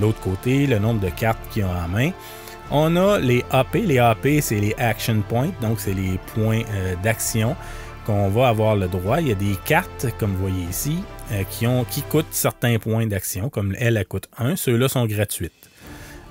l'autre 0.00 0.20
côté, 0.20 0.66
le 0.66 0.78
nombre 0.78 1.00
de 1.00 1.08
cartes 1.08 1.38
qu'il 1.50 1.62
a 1.62 1.84
en 1.84 1.88
main. 1.88 2.10
On 2.70 2.94
a 2.96 3.18
les 3.18 3.42
AP. 3.50 3.74
Les 3.74 3.98
AP, 3.98 4.28
c'est 4.42 4.60
les 4.60 4.74
action 4.76 5.22
points, 5.26 5.50
donc 5.62 5.80
c'est 5.80 5.94
les 5.94 6.18
points 6.34 6.62
euh, 6.74 6.94
d'action 7.02 7.56
qu'on 8.04 8.28
va 8.28 8.48
avoir 8.48 8.76
le 8.76 8.88
droit. 8.88 9.20
Il 9.20 9.28
y 9.28 9.32
a 9.32 9.34
des 9.34 9.56
cartes, 9.64 10.06
comme 10.18 10.32
vous 10.32 10.48
voyez 10.48 10.64
ici, 10.68 10.98
qui, 11.50 11.66
ont, 11.66 11.84
qui 11.84 12.02
coûtent 12.02 12.26
certains 12.30 12.78
points 12.78 13.06
d'action, 13.06 13.50
comme 13.50 13.74
elle, 13.78 13.96
elle 13.96 14.06
coûte 14.06 14.28
1. 14.38 14.56
Ceux-là 14.56 14.88
sont 14.88 15.04
gratuits. 15.06 15.50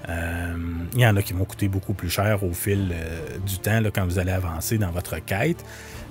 Euh, 0.09 0.55
il 0.93 1.01
y 1.01 1.05
en 1.05 1.15
a 1.15 1.21
qui 1.21 1.33
vont 1.33 1.45
coûter 1.45 1.67
beaucoup 1.67 1.93
plus 1.93 2.09
cher 2.09 2.43
au 2.43 2.53
fil 2.53 2.91
euh, 2.93 3.37
du 3.45 3.59
temps 3.59 3.81
quand 3.93 4.05
vous 4.05 4.19
allez 4.19 4.31
avancer 4.31 4.77
dans 4.77 4.91
votre 4.91 5.19
quête. 5.19 5.63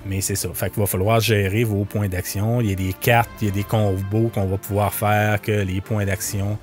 Mais 0.05 0.21
c'est 0.21 0.35
ça. 0.35 0.49
Fait 0.53 0.69
qu'il 0.69 0.79
va 0.79 0.85
falloir 0.85 1.19
gérer 1.19 1.63
vos 1.63 1.83
points 1.83 2.07
d'action. 2.07 2.61
Il 2.61 2.69
y 2.69 2.73
a 2.73 2.75
des 2.75 2.93
cartes, 2.93 3.29
il 3.41 3.47
y 3.47 3.51
a 3.51 3.53
des 3.53 3.63
combos 3.63 4.29
qu'on 4.29 4.45
va 4.45 4.57
pouvoir 4.57 4.93
faire 4.93 5.41
que 5.41 5.51
les 5.51 5.81
points 5.81 6.05
d'action. 6.05 6.57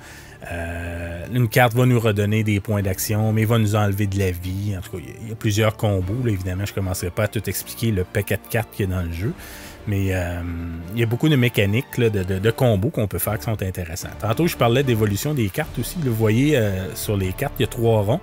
Euh, 0.51 1.25
une 1.33 1.49
carte 1.49 1.73
va 1.73 1.85
nous 1.85 1.99
redonner 1.99 2.43
des 2.43 2.59
points 2.59 2.81
d'action, 2.81 3.33
mais 3.33 3.45
va 3.45 3.57
nous 3.57 3.75
enlever 3.75 4.07
de 4.07 4.17
la 4.19 4.31
vie. 4.31 4.75
En 4.77 4.81
tout 4.81 4.97
cas, 4.97 5.03
il 5.21 5.29
y 5.29 5.31
a 5.31 5.35
plusieurs 5.35 5.75
combos. 5.75 6.27
évidemment, 6.27 6.65
je 6.65 6.71
ne 6.71 6.75
commencerai 6.75 7.09
pas 7.09 7.23
à 7.23 7.27
tout 7.27 7.47
expliquer 7.49 7.91
le 7.91 8.03
paquet 8.03 8.37
de 8.37 8.47
cartes 8.49 8.69
qu'il 8.71 8.89
y 8.89 8.93
a 8.93 8.95
dans 8.95 9.03
le 9.03 9.11
jeu. 9.11 9.33
Mais 9.87 10.07
euh, 10.15 10.41
il 10.93 10.99
y 10.99 11.03
a 11.03 11.05
beaucoup 11.05 11.29
de 11.29 11.35
mécaniques, 11.35 11.99
de, 11.99 12.51
combos 12.51 12.89
qu'on 12.89 13.07
peut 13.07 13.19
faire 13.19 13.37
qui 13.37 13.45
sont 13.45 13.61
intéressants. 13.61 14.09
Tantôt, 14.19 14.47
je 14.47 14.57
parlais 14.57 14.83
d'évolution 14.83 15.33
des 15.33 15.49
cartes 15.49 15.77
aussi. 15.77 15.97
Vous 16.03 16.13
voyez, 16.13 16.57
euh, 16.57 16.93
sur 16.95 17.15
les 17.15 17.33
cartes, 17.33 17.53
il 17.59 17.63
y 17.63 17.65
a 17.65 17.69
trois 17.69 18.01
ronds. 18.01 18.21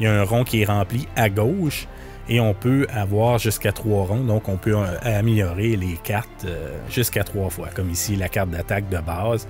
Il 0.00 0.04
y 0.04 0.06
a 0.06 0.12
un 0.12 0.24
rond 0.24 0.44
qui 0.44 0.62
est 0.62 0.64
rempli 0.64 1.08
à 1.16 1.30
gauche 1.30 1.88
et 2.28 2.40
on 2.40 2.52
peut 2.52 2.86
avoir 2.90 3.38
jusqu'à 3.38 3.72
trois 3.72 4.04
ronds. 4.04 4.24
Donc, 4.24 4.48
on 4.48 4.56
peut 4.56 4.76
euh, 4.76 4.96
améliorer 5.02 5.76
les 5.76 5.98
cartes 6.02 6.46
jusqu'à 6.90 7.24
trois 7.24 7.48
fois. 7.48 7.68
Comme 7.74 7.90
ici, 7.90 8.14
la 8.16 8.28
carte 8.28 8.50
d'attaque 8.50 8.88
de 8.90 8.98
base. 8.98 9.48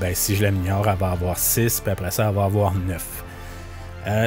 Ben, 0.00 0.14
si 0.14 0.34
je 0.34 0.42
l'améliore, 0.42 0.88
elle 0.88 0.98
va 0.98 1.10
avoir 1.10 1.38
6, 1.38 1.80
puis 1.80 1.90
après 1.90 2.10
ça, 2.10 2.28
elle 2.28 2.34
va 2.34 2.44
avoir 2.44 2.74
9. 2.74 3.24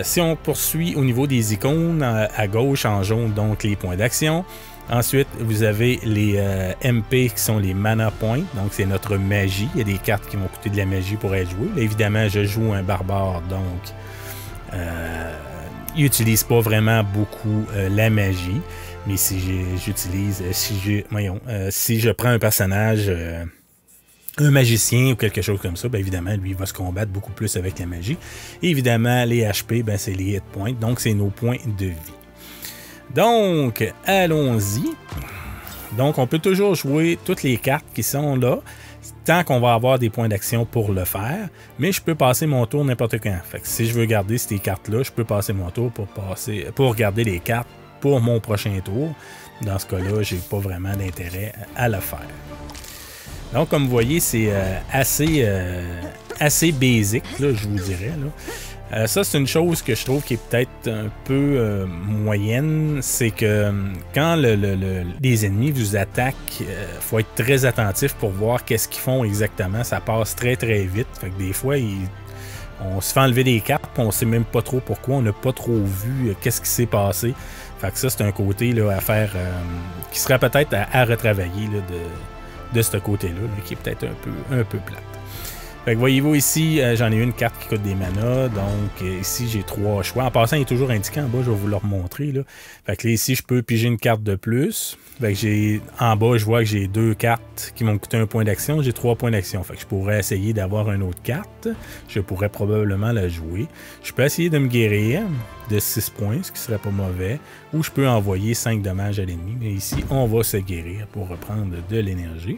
si 0.04 0.20
on 0.20 0.36
poursuit 0.36 0.96
au 0.96 1.04
niveau 1.04 1.28
des 1.28 1.54
icônes, 1.54 2.02
à 2.02 2.48
gauche 2.48 2.86
en 2.86 3.04
jaune, 3.04 3.34
donc 3.34 3.64
les 3.64 3.76
points 3.76 3.96
d'action. 3.96 4.46
Ensuite, 4.92 5.28
vous 5.40 5.62
avez 5.62 6.00
les 6.04 6.36
euh, 6.38 6.74
MP 6.84 7.30
qui 7.30 7.40
sont 7.40 7.60
les 7.60 7.76
mana 7.76 8.10
points. 8.10 8.42
Donc, 8.56 8.72
c'est 8.72 8.86
notre 8.86 9.18
magie. 9.18 9.70
Il 9.76 9.80
y 9.80 9.82
a 9.82 9.84
des 9.84 10.00
cartes 10.00 10.28
qui 10.28 10.36
vont 10.36 10.48
coûter 10.48 10.72
de 10.72 10.78
la 10.78 10.86
magie 10.86 11.16
pour 11.16 11.36
être 11.36 11.50
jouées. 11.52 11.70
évidemment, 11.78 12.28
je 12.28 12.44
joue 12.44 12.74
un 12.74 12.82
barbare, 12.82 13.42
donc 13.44 13.62
euh, 14.74 15.34
il 15.96 16.04
n'utilise 16.04 16.44
pas 16.44 16.60
vraiment 16.60 17.04
beaucoup 17.04 17.66
euh, 17.74 17.90
la 17.90 18.10
magie. 18.10 18.62
Mais 19.08 19.16
si 19.16 19.40
j'utilise, 19.84 20.44
si 20.52 20.76
je, 20.80 21.70
si 21.70 22.00
je 22.00 22.10
prends 22.10 22.30
un 22.30 22.40
personnage 22.40 23.12
un 24.38 24.52
magicien 24.52 25.12
ou 25.12 25.16
quelque 25.16 25.42
chose 25.42 25.60
comme 25.60 25.76
ça, 25.76 25.88
bien 25.90 26.00
évidemment, 26.00 26.36
lui, 26.36 26.52
il 26.52 26.56
va 26.56 26.66
se 26.66 26.74
combattre 26.74 27.12
beaucoup 27.12 27.32
plus 27.32 27.56
avec 27.58 27.80
la 27.80 27.86
magie. 27.86 28.18
Et 28.62 28.70
évidemment, 28.70 29.24
les 29.26 29.44
HP, 29.44 29.84
ben, 29.84 29.98
c'est 29.98 30.14
les 30.14 30.36
hit 30.36 30.44
points, 30.52 30.74
donc 30.74 31.00
c'est 31.00 31.14
nos 31.14 31.30
points 31.30 31.58
de 31.78 31.88
vie. 31.88 32.19
Donc, 33.16 33.84
allons-y. 34.06 34.94
Donc, 35.98 36.18
on 36.18 36.28
peut 36.28 36.40
toujours 36.40 36.76
jouer 36.76 37.18
toutes 37.26 37.44
les 37.44 37.58
cartes 37.58 37.86
qui 37.94 38.04
sont 38.04 38.36
là, 38.36 38.60
tant 39.26 39.44
qu'on 39.44 39.60
va 39.60 39.74
avoir 39.74 39.98
des 39.98 40.10
points 40.10 40.28
d'action 40.28 40.66
pour 40.66 40.92
le 40.92 41.06
faire, 41.06 41.50
mais 41.80 41.92
je 41.92 42.02
peux 42.02 42.16
passer 42.16 42.46
mon 42.46 42.66
tour 42.66 42.86
n'importe 42.86 43.20
quand. 43.20 43.40
Si 43.64 43.86
je 43.86 43.94
veux 43.94 44.06
garder 44.06 44.38
ces 44.38 44.60
cartes-là, 44.60 45.04
je 45.04 45.12
peux 45.12 45.24
passer 45.24 45.54
mon 45.54 45.70
tour 45.72 45.92
pour, 46.76 46.96
garder 46.96 47.24
les 47.24 47.40
cartes 47.40 47.68
pour 48.02 48.22
mon 48.22 48.40
prochain 48.40 48.80
tour. 48.84 49.14
Dans 49.62 49.80
ce 49.80 49.88
cas-là, 49.88 50.22
j'ai 50.22 50.38
pas 50.38 50.60
vraiment 50.60 50.96
d'intérêt 50.96 51.54
à 51.76 51.90
le 51.90 52.00
faire. 52.00 52.20
Donc, 53.54 53.70
comme 53.70 53.86
vous 53.86 53.90
voyez, 53.90 54.20
c'est 54.20 54.52
euh, 54.52 54.78
assez, 54.92 55.40
euh, 55.40 56.02
assez 56.40 56.72
basique, 56.72 57.24
je 57.40 57.68
vous 57.68 57.80
dirais. 57.80 58.14
Euh, 58.92 59.06
ça, 59.06 59.24
c'est 59.24 59.38
une 59.38 59.48
chose 59.48 59.82
que 59.82 59.94
je 59.94 60.04
trouve 60.04 60.24
qui 60.24 60.34
est 60.34 60.50
peut-être 60.50 60.88
un 60.88 61.10
peu 61.26 61.86
moyenne. 61.86 63.00
C'est 63.02 63.32
que 63.32 63.72
quand 64.14 64.36
les 64.36 65.46
ennemis 65.46 65.72
vous 65.72 65.96
attaquent, 65.96 66.64
faut 67.02 67.20
être 67.20 67.36
très 67.36 67.66
attentif 67.66 68.14
pour 68.16 68.32
voir 68.32 68.66
qu'est-ce 68.66 68.88
qu'ils 68.88 69.02
font 69.02 69.24
exactement. 69.24 69.84
Ça 69.84 70.00
passe 70.00 70.36
très, 70.36 70.56
très 70.56 70.84
vite. 70.84 71.08
Fait 71.20 71.30
que 71.30 71.38
des 71.38 71.54
fois, 71.54 71.76
on 72.82 73.00
se 73.02 73.14
fait 73.14 73.20
enlever 73.20 73.44
des 73.44 73.60
cartes, 73.60 73.92
on 73.98 74.12
sait 74.12 74.26
même 74.26 74.46
pas 74.46 74.62
trop 74.62 74.80
pourquoi. 74.80 75.16
On 75.16 75.22
n'a 75.22 75.34
pas 75.34 75.54
trop 75.54 75.78
vu 75.78 76.36
qu'est-ce 76.42 76.62
qui 76.62 76.70
s'est 76.70 76.86
passé. 76.86 77.34
Fait 77.80 77.92
que 77.92 77.98
ça, 77.98 78.10
c'est 78.10 78.24
un 78.24 78.32
côté 78.32 78.72
là, 78.72 78.90
à 78.90 79.02
faire 79.02 79.32
qui 80.12 80.20
serait 80.20 80.40
peut-être 80.40 80.74
à, 80.74 81.06
retravailler 81.06 81.68
de 81.68 82.00
de 82.74 82.82
ce 82.82 82.98
côté-là, 82.98 83.42
qui 83.66 83.74
est 83.74 83.78
peut-être 83.78 84.04
un 84.04 84.16
peu, 84.22 84.32
un 84.52 84.64
peu 84.64 84.78
plate. 84.80 85.19
Fait 85.86 85.94
que 85.94 86.00
voyez-vous 86.00 86.36
ici, 86.36 86.82
euh, 86.82 86.96
j'en 86.98 87.10
ai 87.12 87.16
une 87.16 87.32
carte 87.32 87.58
qui 87.58 87.70
coûte 87.70 87.82
des 87.82 87.96
manas. 87.96 88.50
Donc 88.50 89.02
euh, 89.02 89.20
ici, 89.22 89.48
j'ai 89.48 89.64
trois 89.64 90.04
choix. 90.04 90.26
En 90.26 90.32
passant, 90.32 90.58
il 90.58 90.64
est 90.64 90.66
toujours 90.66 90.92
indiqué 90.92 91.22
en 91.22 91.28
bas, 91.28 91.40
je 91.42 91.50
vais 91.50 91.56
vous 91.56 91.68
le 91.68 91.78
remontrer. 91.78 92.32
Là. 92.34 92.42
Fait 92.86 92.98
que 92.98 93.08
là, 93.08 93.14
ici, 93.14 93.34
je 93.34 93.44
peux 93.44 93.62
piger 93.62 93.88
une 93.88 93.98
carte 93.98 94.22
de 94.22 94.36
plus. 94.36 94.98
Fait 95.22 95.34
que 95.34 95.40
j'ai. 95.40 95.82
En 96.00 96.18
bas, 96.18 96.38
je 96.38 96.44
vois 96.44 96.60
que 96.60 96.66
j'ai 96.66 96.88
deux 96.88 97.14
cartes 97.14 97.72
qui 97.76 97.86
m'ont 97.86 97.98
coûté 97.98 98.18
un 98.18 98.28
point 98.28 98.44
d'action. 98.44 98.82
J'ai 98.82 98.92
trois 98.92 99.16
points 99.16 99.32
d'action. 99.32 99.64
Fait 99.64 99.76
que 99.76 99.82
je 99.82 99.86
pourrais 99.86 100.20
essayer 100.20 100.52
d'avoir 100.54 100.92
une 100.92 101.02
autre 101.02 101.22
carte. 101.24 101.70
Je 102.10 102.20
pourrais 102.20 102.50
probablement 102.50 103.14
la 103.14 103.30
jouer. 103.30 103.68
Je 104.04 104.12
peux 104.12 104.24
essayer 104.24 104.50
de 104.50 104.58
me 104.58 104.68
guérir 104.68 105.22
de 105.70 105.80
6 105.80 106.10
points, 106.10 106.44
ce 106.44 106.52
qui 106.52 106.60
serait 106.60 106.78
pas 106.78 106.92
mauvais. 106.92 107.40
Ou 107.74 107.84
je 107.84 107.92
peux 107.92 108.08
envoyer 108.08 108.54
5 108.54 108.82
dommages 108.82 109.20
à 109.20 109.26
l'ennemi. 109.26 109.56
Mais 109.60 109.72
ici, 109.72 110.04
on 110.10 110.26
va 110.26 110.44
se 110.44 110.58
guérir 110.58 111.08
pour 111.08 111.30
reprendre 111.30 111.76
de 111.90 111.98
l'énergie. 111.98 112.58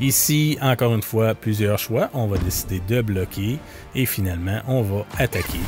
Ici, 0.00 0.58
encore 0.60 0.94
une 0.94 1.02
fois, 1.02 1.34
plusieurs 1.34 1.78
choix. 1.78 2.10
On 2.14 2.26
va 2.26 2.38
décider 2.38 2.80
de 2.88 3.02
bloquer 3.02 3.58
et 3.94 4.06
finalement, 4.06 4.60
on 4.66 4.82
va 4.82 5.04
attaquer 5.18 5.60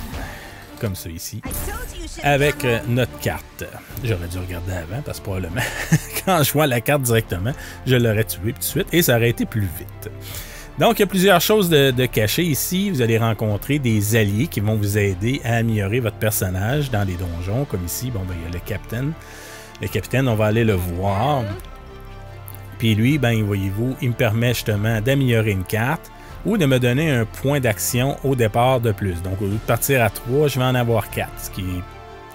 comme 0.81 0.95
ça 0.95 1.09
ici 1.09 1.41
avec 2.23 2.65
euh, 2.65 2.79
notre 2.89 3.19
carte. 3.21 3.65
J'aurais 4.03 4.29
dû 4.29 4.39
regarder 4.39 4.73
avant 4.73 5.03
parce 5.03 5.19
que 5.19 5.25
probablement 5.25 5.63
quand 6.25 6.43
je 6.43 6.53
vois 6.53 6.67
la 6.67 6.81
carte 6.81 7.03
directement, 7.03 7.53
je 7.87 7.97
l'aurais 7.97 8.25
tué 8.25 8.53
tout 8.53 8.59
de 8.59 8.65
suite 8.65 8.87
et 8.93 9.03
ça 9.03 9.17
aurait 9.17 9.31
été 9.31 9.47
plus 9.47 9.69
vite. 9.79 10.11
Donc, 10.79 10.99
il 10.99 11.03
y 11.03 11.05
a 11.05 11.07
plusieurs 11.07 11.41
choses 11.41 11.69
de, 11.69 11.93
de 11.93 12.07
cachées 12.07 12.43
ici. 12.43 12.91
Vous 12.91 13.01
allez 13.01 13.17
rencontrer 13.17 13.79
des 13.79 14.17
alliés 14.17 14.49
qui 14.49 14.59
vont 14.59 14.75
vous 14.75 14.99
aider 14.99 15.41
à 15.45 15.57
améliorer 15.57 16.01
votre 16.01 16.17
personnage 16.17 16.91
dans 16.91 17.05
les 17.05 17.15
donjons, 17.15 17.65
comme 17.65 17.85
ici. 17.85 18.11
Bon, 18.11 18.21
ben, 18.27 18.35
il 18.41 18.45
y 18.45 18.51
a 18.51 18.53
le 18.53 18.59
capitaine. 18.59 19.13
Le 19.81 19.87
capitaine, 19.87 20.27
on 20.27 20.35
va 20.35 20.47
aller 20.47 20.65
le 20.65 20.75
voir. 20.75 21.45
Puis 22.85 22.95
lui, 22.95 23.17
ben, 23.17 23.43
voyez-vous, 23.43 23.97
il 24.03 24.11
me 24.11 24.15
permet 24.15 24.53
justement 24.53 25.01
d'améliorer 25.01 25.53
une 25.53 25.65
carte 25.65 26.13
ou 26.45 26.59
de 26.59 26.67
me 26.67 26.79
donner 26.79 27.11
un 27.11 27.25
point 27.25 27.59
d'action 27.59 28.19
au 28.25 28.35
départ 28.35 28.79
de 28.79 28.93
plus. 28.93 29.23
Donc, 29.23 29.41
au 29.41 29.47
lieu 29.47 29.53
de 29.53 29.57
partir 29.57 30.05
à 30.05 30.11
3, 30.11 30.49
je 30.49 30.59
vais 30.59 30.67
en 30.67 30.75
avoir 30.75 31.09
4, 31.09 31.31
ce 31.39 31.51
qui 31.51 31.65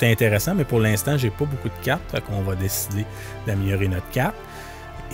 est 0.02 0.12
intéressant, 0.12 0.56
mais 0.56 0.64
pour 0.64 0.80
l'instant, 0.80 1.20
j'ai 1.20 1.30
pas 1.30 1.46
beaucoup 1.46 1.68
de 1.68 1.84
cartes, 1.84 2.02
donc 2.16 2.24
on 2.32 2.42
va 2.42 2.56
décider 2.56 3.06
d'améliorer 3.46 3.90
notre 3.90 4.10
carte 4.10 4.34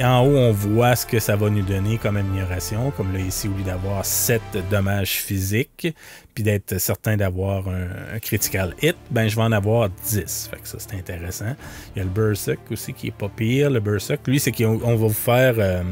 en 0.04 0.26
haut, 0.26 0.38
on 0.38 0.52
voit 0.52 0.96
ce 0.96 1.06
que 1.06 1.20
ça 1.20 1.36
va 1.36 1.50
nous 1.50 1.62
donner 1.62 1.98
comme 1.98 2.18
amélioration. 2.18 2.92
Comme 2.92 3.14
là, 3.14 3.20
ici, 3.20 3.48
au 3.48 3.58
lieu 3.58 3.64
d'avoir 3.64 4.06
7 4.06 4.42
dommages 4.70 5.22
physiques, 5.22 5.88
puis 6.34 6.44
d'être 6.44 6.78
certain 6.80 7.16
d'avoir 7.16 7.68
un, 7.70 8.20
critical 8.20 8.76
hit, 8.82 8.98
ben 9.10 9.28
je 9.28 9.36
vais 9.36 9.42
en 9.42 9.52
avoir 9.52 9.90
10. 9.90 10.50
Fait 10.52 10.60
que 10.60 10.68
ça, 10.68 10.78
c'est 10.80 10.96
intéressant. 10.96 11.56
Il 11.96 12.00
y 12.00 12.02
a 12.02 12.04
le 12.04 12.10
Berserk 12.10 12.60
aussi 12.72 12.94
qui 12.94 13.08
est 13.08 13.16
pas 13.16 13.30
pire. 13.30 13.70
Le 13.70 13.80
Berserk, 13.80 14.28
lui, 14.28 14.40
c'est 14.40 14.52
qu'on 14.52 14.78
va 14.78 14.96
vous 14.96 15.10
faire. 15.10 15.56
Euh, 15.58 15.84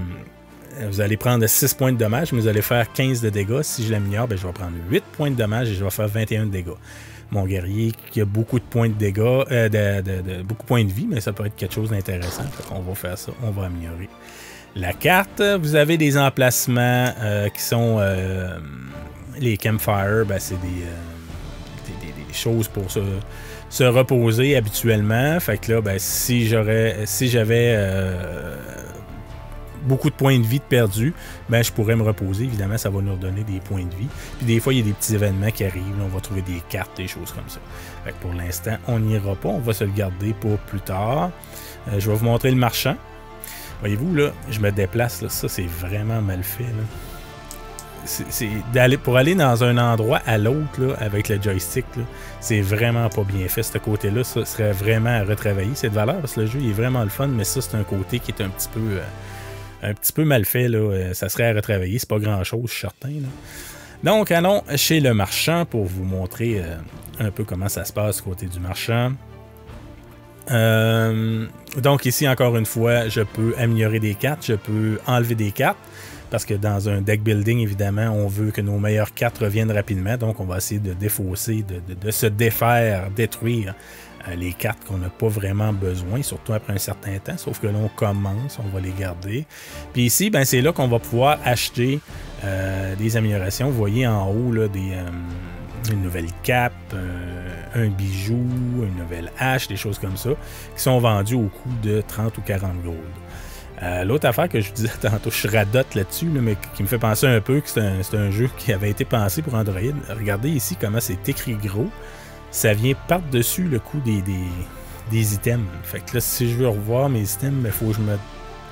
vous 0.89 1.01
allez 1.01 1.17
prendre 1.17 1.45
6 1.45 1.73
points 1.75 1.91
de 1.91 1.97
dommages, 1.97 2.33
mais 2.33 2.41
vous 2.41 2.47
allez 2.47 2.63
faire 2.63 2.91
15 2.91 3.21
de 3.21 3.29
dégâts. 3.29 3.61
Si 3.61 3.85
je 3.85 3.91
l'améliore, 3.91 4.27
ben, 4.27 4.37
je 4.37 4.45
vais 4.45 4.53
prendre 4.53 4.73
8 4.89 5.03
points 5.13 5.31
de 5.31 5.35
dommages 5.35 5.69
et 5.69 5.75
je 5.75 5.83
vais 5.83 5.91
faire 5.91 6.07
21 6.07 6.47
de 6.47 6.51
dégâts 6.51 6.71
mon 7.31 7.45
guerrier 7.45 7.91
qui 8.11 8.21
a 8.21 8.25
beaucoup 8.25 8.59
de 8.59 8.63
points 8.63 8.89
de 8.89 8.93
dégâts, 8.93 9.21
euh, 9.51 10.43
beaucoup 10.43 10.63
de 10.63 10.67
points 10.67 10.83
de 10.83 10.91
vie, 10.91 11.07
mais 11.09 11.21
ça 11.21 11.33
peut 11.33 11.45
être 11.45 11.55
quelque 11.55 11.73
chose 11.73 11.89
d'intéressant. 11.89 12.43
On 12.71 12.81
va 12.81 12.95
faire 12.95 13.17
ça, 13.17 13.31
on 13.43 13.51
va 13.51 13.65
améliorer. 13.65 14.09
La 14.75 14.93
carte, 14.93 15.41
vous 15.41 15.75
avez 15.75 15.97
des 15.97 16.17
emplacements 16.17 17.11
euh, 17.19 17.49
qui 17.49 17.61
sont 17.61 17.97
euh, 17.99 18.57
les 19.39 19.57
campfires, 19.57 20.25
ben, 20.27 20.39
c'est 20.39 20.59
des, 20.61 20.83
choses 22.31 22.67
pour 22.67 22.89
se, 22.89 23.83
reposer 23.83 24.55
habituellement. 24.55 25.39
Fait 25.39 25.59
que 25.59 25.73
là, 25.73 25.81
ben, 25.81 25.99
si 25.99 26.47
j'aurais, 26.47 27.01
si 27.05 27.27
j'avais 27.27 27.77
beaucoup 29.83 30.09
de 30.09 30.15
points 30.15 30.39
de 30.39 30.45
vie 30.45 30.59
de 30.59 30.63
perdus, 30.63 31.13
ben, 31.49 31.63
je 31.63 31.71
pourrais 31.71 31.95
me 31.95 32.03
reposer. 32.03 32.45
Évidemment, 32.45 32.77
ça 32.77 32.89
va 32.89 33.01
nous 33.01 33.13
redonner 33.13 33.43
des 33.43 33.59
points 33.59 33.85
de 33.85 33.95
vie. 33.95 34.07
Puis 34.37 34.45
des 34.45 34.59
fois, 34.59 34.73
il 34.73 34.79
y 34.79 34.81
a 34.81 34.85
des 34.85 34.93
petits 34.93 35.15
événements 35.15 35.51
qui 35.51 35.63
arrivent. 35.63 35.83
on 36.01 36.07
va 36.07 36.19
trouver 36.19 36.41
des 36.41 36.61
cartes, 36.69 36.97
des 36.97 37.07
choses 37.07 37.31
comme 37.31 37.47
ça. 37.47 37.59
pour 38.21 38.33
l'instant, 38.33 38.77
on 38.87 38.99
n'ira 38.99 39.35
pas. 39.35 39.49
On 39.49 39.59
va 39.59 39.73
se 39.73 39.83
le 39.83 39.91
garder 39.91 40.33
pour 40.33 40.57
plus 40.59 40.81
tard. 40.81 41.31
Euh, 41.87 41.99
je 41.99 42.09
vais 42.09 42.15
vous 42.15 42.25
montrer 42.25 42.51
le 42.51 42.57
marchand. 42.57 42.95
Voyez-vous, 43.79 44.15
là, 44.15 44.31
je 44.49 44.59
me 44.59 44.71
déplace. 44.71 45.21
Là, 45.21 45.29
ça, 45.29 45.49
c'est 45.49 45.67
vraiment 45.67 46.21
mal 46.21 46.43
fait. 46.43 46.65
c'est 48.05 48.49
d'aller 48.73 48.97
pour 48.97 49.17
aller 49.17 49.35
dans 49.35 49.63
un 49.63 49.77
endroit 49.77 50.21
à 50.25 50.37
l'autre 50.37 50.95
avec 50.99 51.29
le 51.29 51.41
joystick, 51.41 51.85
c'est 52.39 52.61
vraiment 52.61 53.09
pas 53.09 53.23
bien 53.23 53.47
fait. 53.47 53.63
Ce 53.63 53.77
côté-là, 53.77 54.23
ça 54.23 54.45
serait 54.45 54.71
vraiment 54.71 55.09
à 55.09 55.23
retravailler 55.23 55.75
cette 55.75 55.93
valeur 55.93 56.19
parce 56.19 56.33
que 56.33 56.41
le 56.41 56.47
jeu 56.47 56.59
est 56.61 56.73
vraiment 56.73 57.03
le 57.03 57.09
fun, 57.09 57.27
mais 57.27 57.43
ça, 57.43 57.61
c'est 57.61 57.75
un 57.75 57.83
côté 57.83 58.19
qui 58.19 58.31
est 58.31 58.41
un 58.41 58.49
petit 58.49 58.69
peu. 58.69 58.79
Euh, 58.79 59.01
un 59.83 59.93
petit 59.93 60.13
peu 60.13 60.23
mal 60.23 60.45
fait. 60.45 60.67
Là. 60.67 60.77
Euh, 60.77 61.13
ça 61.13 61.29
serait 61.29 61.49
à 61.49 61.53
retravailler. 61.53 61.99
C'est 61.99 62.09
pas 62.09 62.19
grand-chose, 62.19 62.63
je 62.65 62.71
suis 62.71 62.81
certain. 62.81 63.13
Donc, 64.03 64.31
allons 64.31 64.63
chez 64.75 64.99
le 64.99 65.13
marchand 65.13 65.65
pour 65.65 65.85
vous 65.85 66.03
montrer 66.03 66.59
euh, 66.59 66.75
un 67.19 67.31
peu 67.31 67.43
comment 67.43 67.69
ça 67.69 67.85
se 67.85 67.93
passe 67.93 68.21
côté 68.21 68.47
du 68.47 68.59
marchand. 68.59 69.13
Euh, 70.51 71.45
donc 71.81 72.05
ici, 72.05 72.27
encore 72.27 72.57
une 72.57 72.65
fois, 72.65 73.07
je 73.07 73.21
peux 73.21 73.55
améliorer 73.57 73.99
des 73.99 74.13
cartes, 74.13 74.45
je 74.45 74.55
peux 74.55 74.99
enlever 75.07 75.35
des 75.35 75.51
cartes, 75.51 75.77
parce 76.29 76.43
que 76.43 76.53
dans 76.53 76.89
un 76.89 76.99
deck 76.99 77.23
building, 77.23 77.59
évidemment, 77.59 78.09
on 78.09 78.27
veut 78.27 78.51
que 78.51 78.59
nos 78.59 78.77
meilleures 78.77 79.13
cartes 79.13 79.37
reviennent 79.37 79.71
rapidement, 79.71 80.17
donc 80.17 80.41
on 80.41 80.43
va 80.43 80.57
essayer 80.57 80.81
de 80.81 80.91
défausser, 80.91 81.63
de 81.63 82.11
se 82.11 82.25
défaire, 82.25 83.09
détruire 83.15 83.73
les 84.35 84.53
cartes 84.53 84.83
qu'on 84.85 84.97
n'a 84.97 85.09
pas 85.09 85.27
vraiment 85.27 85.73
besoin, 85.73 86.21
surtout 86.21 86.53
après 86.53 86.73
un 86.73 86.77
certain 86.77 87.17
temps. 87.19 87.37
Sauf 87.37 87.59
que 87.59 87.67
là, 87.67 87.77
on 87.81 87.89
commence, 87.89 88.59
on 88.63 88.67
va 88.69 88.79
les 88.79 88.93
garder. 88.97 89.45
Puis 89.91 90.03
ici, 90.03 90.29
ben, 90.29 90.45
c'est 90.45 90.61
là 90.61 90.71
qu'on 90.71 90.87
va 90.87 90.99
pouvoir 90.99 91.39
acheter 91.43 91.99
euh, 92.43 92.95
des 92.95 93.17
améliorations. 93.17 93.69
Vous 93.69 93.77
voyez 93.77 94.07
en 94.07 94.29
haut 94.29 94.51
là, 94.51 94.67
des, 94.67 94.93
euh, 94.93 95.91
une 95.91 96.01
nouvelle 96.01 96.29
cape, 96.43 96.73
un 97.75 97.87
bijou, 97.87 98.45
une 98.83 98.95
nouvelle 98.95 99.31
hache, 99.39 99.67
des 99.67 99.75
choses 99.75 99.99
comme 99.99 100.15
ça, 100.15 100.29
qui 100.75 100.81
sont 100.81 100.99
vendues 100.99 101.35
au 101.35 101.49
coût 101.49 101.69
de 101.81 102.01
30 102.07 102.37
ou 102.37 102.41
40 102.41 102.81
gold. 102.83 102.97
L'autre 104.05 104.27
affaire 104.27 104.47
que 104.47 104.61
je 104.61 104.69
vous 104.69 104.75
disais 104.75 104.91
tantôt, 105.01 105.29
je 105.29 105.45
radote 105.45 105.93
là-dessus, 105.95 106.27
mais 106.27 106.55
qui 106.73 106.83
me 106.83 106.87
fait 106.87 106.97
penser 106.97 107.27
un 107.27 107.41
peu 107.41 107.59
que 107.59 107.67
c'est 107.67 108.15
un, 108.15 108.31
jeu 108.31 108.49
qui 108.57 108.71
avait 108.71 108.89
été 108.89 109.03
pensé 109.03 109.41
pour 109.41 109.55
Android. 109.55 109.81
Regardez 110.09 110.49
ici 110.49 110.77
comment 110.79 111.01
c'est 111.01 111.27
écrit 111.27 111.55
gros 111.55 111.89
ça 112.53 112.73
vient 112.73 112.93
par-dessus 113.07 113.63
le 113.63 113.79
coût 113.79 113.99
des, 113.99 114.23
des, 115.11 115.33
items. 115.33 115.65
Fait 115.83 115.99
que 115.99 116.13
là, 116.13 116.21
si 116.21 116.49
je 116.49 116.55
veux 116.55 116.67
revoir 116.69 117.09
mes 117.09 117.23
items, 117.23 117.51
il 117.57 117.63
ben, 117.63 117.71
faut 117.71 117.87
que 117.87 117.93
je 117.93 118.01
me 118.01 118.15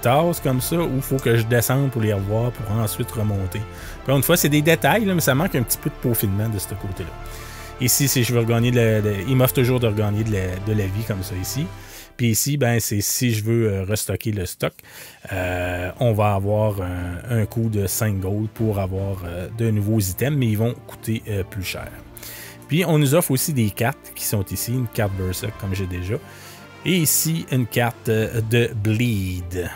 tasse 0.02 0.40
comme 0.40 0.62
ça 0.62 0.78
ou 0.78 1.02
faut 1.02 1.18
que 1.18 1.36
je 1.36 1.44
descende 1.44 1.92
pour 1.92 2.02
les 2.02 2.14
revoir 2.14 2.52
pour 2.52 2.72
ensuite 2.76 3.12
remonter. 3.12 3.62
Encore 4.04 4.18
une 4.18 4.24
fois, 4.24 4.38
c'est 4.38 4.50
des 4.50 4.62
détails, 4.62 5.06
mais 5.06 5.20
ça 5.20 5.36
manque 5.36 5.56
un 5.56 5.64
petit 5.64 5.80
peu 5.80 5.90
de 5.90 5.96
peaufinement 5.96 6.48
de 6.48 6.60
ce 6.60 6.70
côté-là. 6.70 7.10
Ici, 7.82 8.08
si 8.08 8.24
je 8.24 8.34
veux 8.34 8.40
regagner 8.42 8.70
de 8.70 8.78
la, 8.78 9.00
il 9.28 9.36
m'offre 9.36 9.56
toujours 9.56 9.80
de 9.80 9.88
regagner 9.88 10.24
de 10.24 10.74
la, 10.74 10.86
vie 10.86 11.04
comme 11.08 11.24
ça 11.24 11.34
ici. 11.36 11.66
Puis 12.18 12.30
ici, 12.30 12.58
ben, 12.58 12.80
c'est 12.80 13.02
si 13.02 13.32
je 13.32 13.44
veux 13.44 13.68
euh, 13.68 13.84
restocker 13.84 14.32
le 14.32 14.46
stock, 14.46 14.74
euh, 15.34 15.92
on 16.00 16.14
va 16.14 16.36
avoir 16.36 16.76
un, 17.30 17.46
coût 17.48 17.70
de 17.70 17.88
5 17.88 18.20
gold 18.20 18.50
pour 18.50 18.78
avoir 18.78 19.24
euh, 19.26 19.48
de 19.58 19.72
nouveaux 19.72 20.00
items, 20.00 20.38
mais 20.38 20.48
ils 20.48 20.58
vont 20.58 20.76
coûter 20.86 21.24
plus 21.50 21.64
cher. 21.64 21.90
Puis 22.72 22.86
on 22.86 22.98
nous 22.98 23.16
offre 23.16 23.32
aussi 23.32 23.52
des 23.52 23.70
cartes 23.70 24.14
qui 24.16 24.24
sont 24.24 24.46
ici, 24.46 24.72
une 24.72 24.88
carte 24.88 25.12
Berserk 25.18 25.52
comme 25.60 25.76
j'ai 25.76 25.88
déjà. 25.88 26.16
Et 26.86 26.96
ici, 27.00 27.46
une 27.52 27.68
carte 27.68 28.08
euh, 28.08 28.40
de 28.50 28.72
Bleed. 28.74 29.70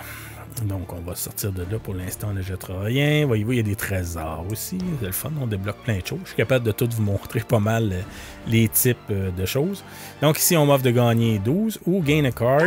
Donc, 0.64 0.94
on 0.94 1.02
va 1.02 1.14
sortir 1.14 1.52
de 1.52 1.64
là. 1.64 1.78
Pour 1.78 1.94
l'instant, 1.94 2.30
on 2.32 2.34
ne 2.34 2.42
jettera 2.42 2.80
rien. 2.84 3.26
Voyez-vous, 3.26 3.52
il 3.52 3.58
y 3.58 3.60
a 3.60 3.64
des 3.64 3.76
trésors 3.76 4.46
aussi. 4.50 4.78
C'est 5.02 5.08
le 5.08 5.12
fun, 5.12 5.30
on 5.42 5.46
débloque 5.46 5.84
plein 5.84 5.98
de 5.98 6.08
choses. 6.08 6.20
Je 6.24 6.28
suis 6.30 6.38
capable 6.38 6.66
de 6.66 6.72
tout 6.72 6.88
vous 6.90 7.04
montrer 7.04 7.42
pas 7.42 7.60
mal 7.60 7.92
euh, 7.92 8.02
les 8.48 8.70
types 8.70 8.98
euh, 9.12 9.30
de 9.30 9.46
choses. 9.46 9.84
Donc, 10.22 10.40
ici, 10.40 10.56
on 10.56 10.66
m'offre 10.66 10.84
de 10.84 10.92
gagner 10.92 11.38
12 11.40 11.82
ou 11.86 12.02
gain 12.02 12.24
a 12.24 12.32
card. 12.32 12.62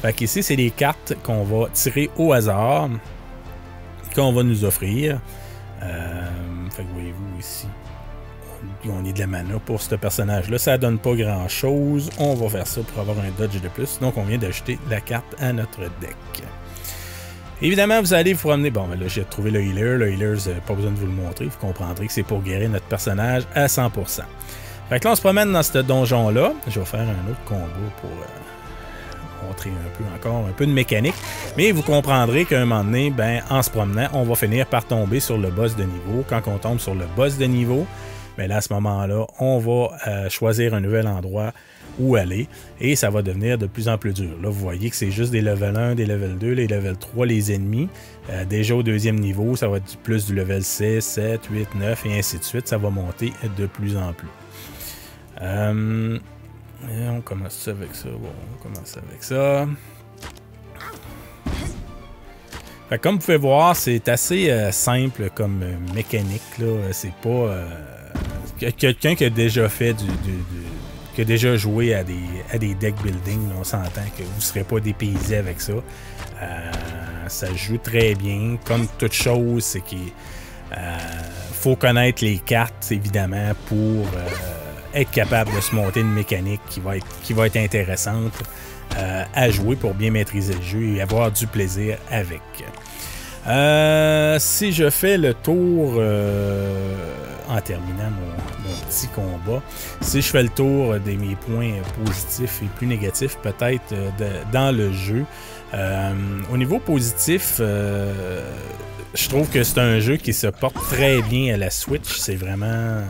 Fait 0.00 0.12
qu'ici, 0.12 0.44
c'est 0.44 0.54
les 0.54 0.70
cartes 0.70 1.16
qu'on 1.24 1.42
va 1.42 1.70
tirer 1.70 2.08
au 2.16 2.32
hasard, 2.32 2.88
qu'on 4.14 4.32
va 4.32 4.44
nous 4.44 4.64
offrir. 4.64 5.20
Fait 5.80 6.84
que 6.84 6.92
voyez-vous 6.92 7.40
ici, 7.40 7.66
on 8.88 9.04
est 9.04 9.12
de 9.12 9.20
la 9.20 9.26
mana 9.26 9.58
pour 9.64 9.80
ce 9.80 9.94
personnage-là. 9.94 10.58
Ça 10.58 10.78
donne 10.78 10.98
pas 10.98 11.14
grand-chose. 11.14 12.10
On 12.18 12.34
va 12.34 12.48
faire 12.48 12.66
ça 12.66 12.80
pour 12.82 13.00
avoir 13.00 13.18
un 13.18 13.30
dodge 13.38 13.60
de 13.60 13.68
plus. 13.68 13.98
Donc, 14.00 14.16
on 14.16 14.22
vient 14.22 14.38
d'ajouter 14.38 14.78
la 14.90 15.00
carte 15.00 15.34
à 15.40 15.52
notre 15.52 15.80
deck. 16.00 16.16
Évidemment, 17.60 18.00
vous 18.00 18.14
allez 18.14 18.34
vous 18.34 18.48
promener. 18.48 18.70
Bon, 18.70 18.86
ben 18.86 18.98
là, 18.98 19.08
j'ai 19.08 19.24
trouvé 19.24 19.50
le 19.50 19.60
healer. 19.60 19.98
Le 19.98 20.12
healer, 20.12 20.36
pas 20.66 20.74
besoin 20.74 20.92
de 20.92 20.96
vous 20.96 21.06
le 21.06 21.12
montrer. 21.12 21.46
Vous 21.46 21.58
comprendrez 21.58 22.06
que 22.06 22.12
c'est 22.12 22.22
pour 22.22 22.42
guérir 22.42 22.70
notre 22.70 22.86
personnage 22.86 23.44
à 23.54 23.66
100%. 23.66 24.22
Fait 24.88 25.00
que 25.00 25.04
là, 25.04 25.12
on 25.12 25.14
se 25.16 25.20
promène 25.20 25.52
dans 25.52 25.62
ce 25.62 25.78
donjon-là. 25.78 26.52
Je 26.68 26.78
vais 26.78 26.86
faire 26.86 27.00
un 27.00 27.30
autre 27.30 27.42
combo 27.44 27.66
pour 28.00 28.10
euh, 28.10 29.46
montrer 29.46 29.70
un 29.70 29.98
peu 29.98 30.04
encore, 30.14 30.46
un 30.48 30.52
peu 30.52 30.66
de 30.66 30.72
mécanique. 30.72 31.16
Mais 31.56 31.72
vous 31.72 31.82
comprendrez 31.82 32.44
qu'à 32.44 32.60
un 32.60 32.64
moment 32.64 32.84
donné, 32.84 33.10
ben, 33.10 33.42
en 33.50 33.62
se 33.62 33.70
promenant, 33.70 34.08
on 34.12 34.22
va 34.22 34.36
finir 34.36 34.66
par 34.66 34.84
tomber 34.84 35.18
sur 35.18 35.36
le 35.36 35.50
boss 35.50 35.74
de 35.74 35.82
niveau. 35.82 36.24
Quand 36.28 36.42
on 36.46 36.58
tombe 36.58 36.78
sur 36.78 36.94
le 36.94 37.06
boss 37.16 37.38
de 37.38 37.44
niveau, 37.46 37.86
mais 38.38 38.46
là, 38.46 38.58
à 38.58 38.60
ce 38.60 38.72
moment-là, 38.72 39.26
on 39.40 39.58
va 39.58 39.98
euh, 40.06 40.28
choisir 40.30 40.72
un 40.72 40.80
nouvel 40.80 41.08
endroit 41.08 41.52
où 41.98 42.14
aller 42.14 42.46
et 42.80 42.94
ça 42.94 43.10
va 43.10 43.20
devenir 43.20 43.58
de 43.58 43.66
plus 43.66 43.88
en 43.88 43.98
plus 43.98 44.14
dur. 44.14 44.30
Là, 44.40 44.48
vous 44.48 44.60
voyez 44.60 44.88
que 44.90 44.94
c'est 44.94 45.10
juste 45.10 45.32
des 45.32 45.40
level 45.40 45.76
1, 45.76 45.96
des 45.96 46.06
level 46.06 46.38
2, 46.38 46.52
les 46.52 46.68
level 46.68 46.96
3, 46.96 47.26
les 47.26 47.52
ennemis. 47.52 47.88
Euh, 48.30 48.44
déjà 48.44 48.76
au 48.76 48.84
deuxième 48.84 49.18
niveau, 49.18 49.56
ça 49.56 49.66
va 49.66 49.78
être 49.78 49.98
plus 50.04 50.26
du 50.26 50.36
level 50.36 50.62
6, 50.62 51.00
7, 51.00 51.46
8, 51.50 51.74
9 51.74 52.06
et 52.06 52.18
ainsi 52.20 52.38
de 52.38 52.44
suite. 52.44 52.68
Ça 52.68 52.78
va 52.78 52.90
monter 52.90 53.32
de 53.56 53.66
plus 53.66 53.96
en 53.96 54.12
plus. 54.12 54.28
Euh, 55.42 56.16
on 57.10 57.20
commence 57.22 57.66
avec 57.66 57.92
ça. 57.92 58.08
Bon, 58.08 58.30
on 58.54 58.62
commence 58.62 58.96
avec 58.96 59.24
ça. 59.24 59.66
comme 63.02 63.16
vous 63.16 63.20
pouvez 63.20 63.36
voir, 63.36 63.74
c'est 63.74 64.08
assez 64.08 64.70
simple 64.70 65.28
comme 65.34 65.64
mécanique. 65.92 66.42
C'est 66.92 67.14
pas 67.14 67.56
quelqu'un 68.58 69.14
qui 69.14 69.24
a 69.24 69.30
déjà 69.30 69.68
fait 69.68 69.94
du, 69.94 70.06
qui 71.14 71.22
a 71.22 71.24
déjà 71.24 71.56
joué 71.56 71.94
à 71.94 72.04
des, 72.04 72.14
à 72.52 72.58
des 72.58 72.74
deck 72.74 72.94
building, 73.02 73.40
on 73.58 73.64
s'entend 73.64 74.02
que 74.16 74.22
vous 74.22 74.36
ne 74.36 74.40
serez 74.40 74.64
pas 74.64 74.80
dépaysé 74.80 75.36
avec 75.36 75.60
ça. 75.60 75.72
Euh, 75.72 76.72
ça 77.26 77.52
joue 77.54 77.78
très 77.78 78.14
bien. 78.14 78.56
Comme 78.64 78.86
toute 78.98 79.12
chose, 79.12 79.64
c'est 79.64 79.80
qu'il 79.80 79.98
euh, 80.76 80.98
faut 81.52 81.76
connaître 81.76 82.24
les 82.24 82.38
cartes, 82.38 82.86
évidemment, 82.90 83.52
pour 83.66 83.76
euh, 83.78 84.28
être 84.94 85.10
capable 85.10 85.54
de 85.54 85.60
se 85.60 85.74
monter 85.74 86.00
une 86.00 86.12
mécanique 86.12 86.60
qui 86.68 86.80
va 86.80 86.96
être, 86.96 87.20
qui 87.22 87.32
va 87.32 87.46
être 87.46 87.56
intéressante 87.56 88.34
à 89.34 89.50
jouer 89.50 89.76
pour 89.76 89.92
bien 89.92 90.10
maîtriser 90.10 90.54
le 90.54 90.62
jeu 90.62 90.96
et 90.96 91.02
avoir 91.02 91.30
du 91.30 91.46
plaisir 91.46 91.98
avec. 92.10 92.40
si 94.40 94.72
je 94.72 94.88
fais 94.88 95.18
le 95.18 95.34
tour 95.34 96.00
en 97.48 97.60
terminant 97.60 98.10
mon, 98.10 98.74
petit 98.88 99.08
combat. 99.08 99.62
Si 100.00 100.22
je 100.22 100.28
fais 100.28 100.42
le 100.42 100.48
tour 100.48 100.94
de 100.94 101.12
mes 101.12 101.36
points 101.36 101.72
positifs 102.04 102.62
et 102.62 102.66
plus 102.76 102.86
négatifs, 102.86 103.36
peut-être 103.38 103.92
euh, 103.92 104.42
dans 104.52 104.74
le 104.74 104.92
jeu. 104.92 105.24
Euh, 105.74 106.12
au 106.52 106.56
niveau 106.56 106.78
positif, 106.78 107.56
euh, 107.60 108.42
je 109.14 109.28
trouve 109.28 109.48
que 109.50 109.62
c'est 109.62 109.80
un 109.80 110.00
jeu 110.00 110.16
qui 110.16 110.32
se 110.32 110.46
porte 110.46 110.76
très 110.76 111.22
bien 111.22 111.54
à 111.54 111.56
la 111.56 111.70
Switch. 111.70 112.16
C'est 112.16 112.36
vraiment 112.36 113.02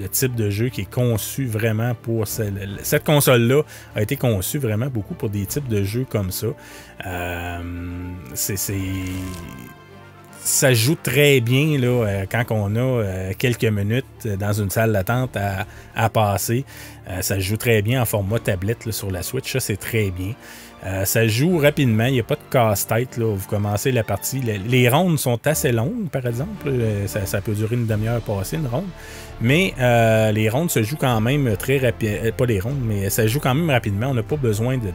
le 0.00 0.08
type 0.08 0.34
de 0.34 0.50
jeu 0.50 0.68
qui 0.68 0.82
est 0.82 0.90
conçu 0.90 1.46
vraiment 1.46 1.94
pour 1.94 2.26
cette 2.26 3.04
console-là 3.04 3.62
a 3.94 4.02
été 4.02 4.16
conçue 4.16 4.58
vraiment 4.58 4.88
beaucoup 4.88 5.14
pour 5.14 5.30
des 5.30 5.46
types 5.46 5.68
de 5.68 5.82
jeux 5.84 6.06
comme 6.08 6.30
ça. 6.30 6.48
c'est 8.34 8.56
ça 10.44 10.74
joue 10.74 10.96
très 11.00 11.40
bien 11.40 11.78
là, 11.78 11.86
euh, 11.86 12.26
quand 12.30 12.44
on 12.50 12.74
a 12.74 12.78
euh, 12.78 13.32
quelques 13.38 13.64
minutes 13.64 14.26
dans 14.38 14.52
une 14.52 14.70
salle 14.70 14.92
d'attente 14.92 15.36
à, 15.94 16.08
passer. 16.08 16.64
Euh, 17.08 17.22
ça 17.22 17.38
joue 17.38 17.56
très 17.56 17.82
bien 17.82 18.02
en 18.02 18.04
format 18.04 18.38
tablette 18.38 18.90
sur 18.90 19.10
la 19.10 19.22
Switch, 19.22 19.52
ça 19.52 19.60
c'est 19.60 19.76
très 19.76 20.10
bien. 20.10 20.34
ça 21.04 21.28
joue 21.28 21.58
rapidement, 21.58 22.06
il 22.06 22.14
n'y 22.14 22.20
a 22.20 22.24
pas 22.24 22.34
de 22.34 22.50
casse-tête. 22.50 23.18
Vous 23.18 23.46
commencez 23.48 23.92
la 23.92 24.02
partie. 24.02 24.40
Les, 24.40 24.88
rondes 24.88 25.18
sont 25.18 25.38
assez 25.46 25.70
longues, 25.70 26.08
par 26.10 26.26
exemple. 26.26 26.72
Ça, 27.06 27.40
peut 27.40 27.54
durer 27.54 27.76
une 27.76 27.86
demi-heure 27.86 28.20
passer, 28.20 28.56
une 28.56 28.66
ronde. 28.66 28.88
Mais 29.40 29.74
les 30.32 30.48
rondes 30.48 30.72
se 30.72 30.82
jouent 30.82 30.96
quand 30.96 31.20
même 31.20 31.56
très 31.56 31.78
rapidement. 31.78 32.32
Pas 32.36 32.46
les 32.46 32.58
rondes, 32.58 32.82
mais 32.84 33.10
ça 33.10 33.28
joue 33.28 33.38
quand 33.38 33.54
même 33.54 33.70
rapidement. 33.70 34.08
On 34.08 34.14
n'a 34.14 34.24
pas 34.24 34.36
besoin 34.36 34.76
de 34.76 34.88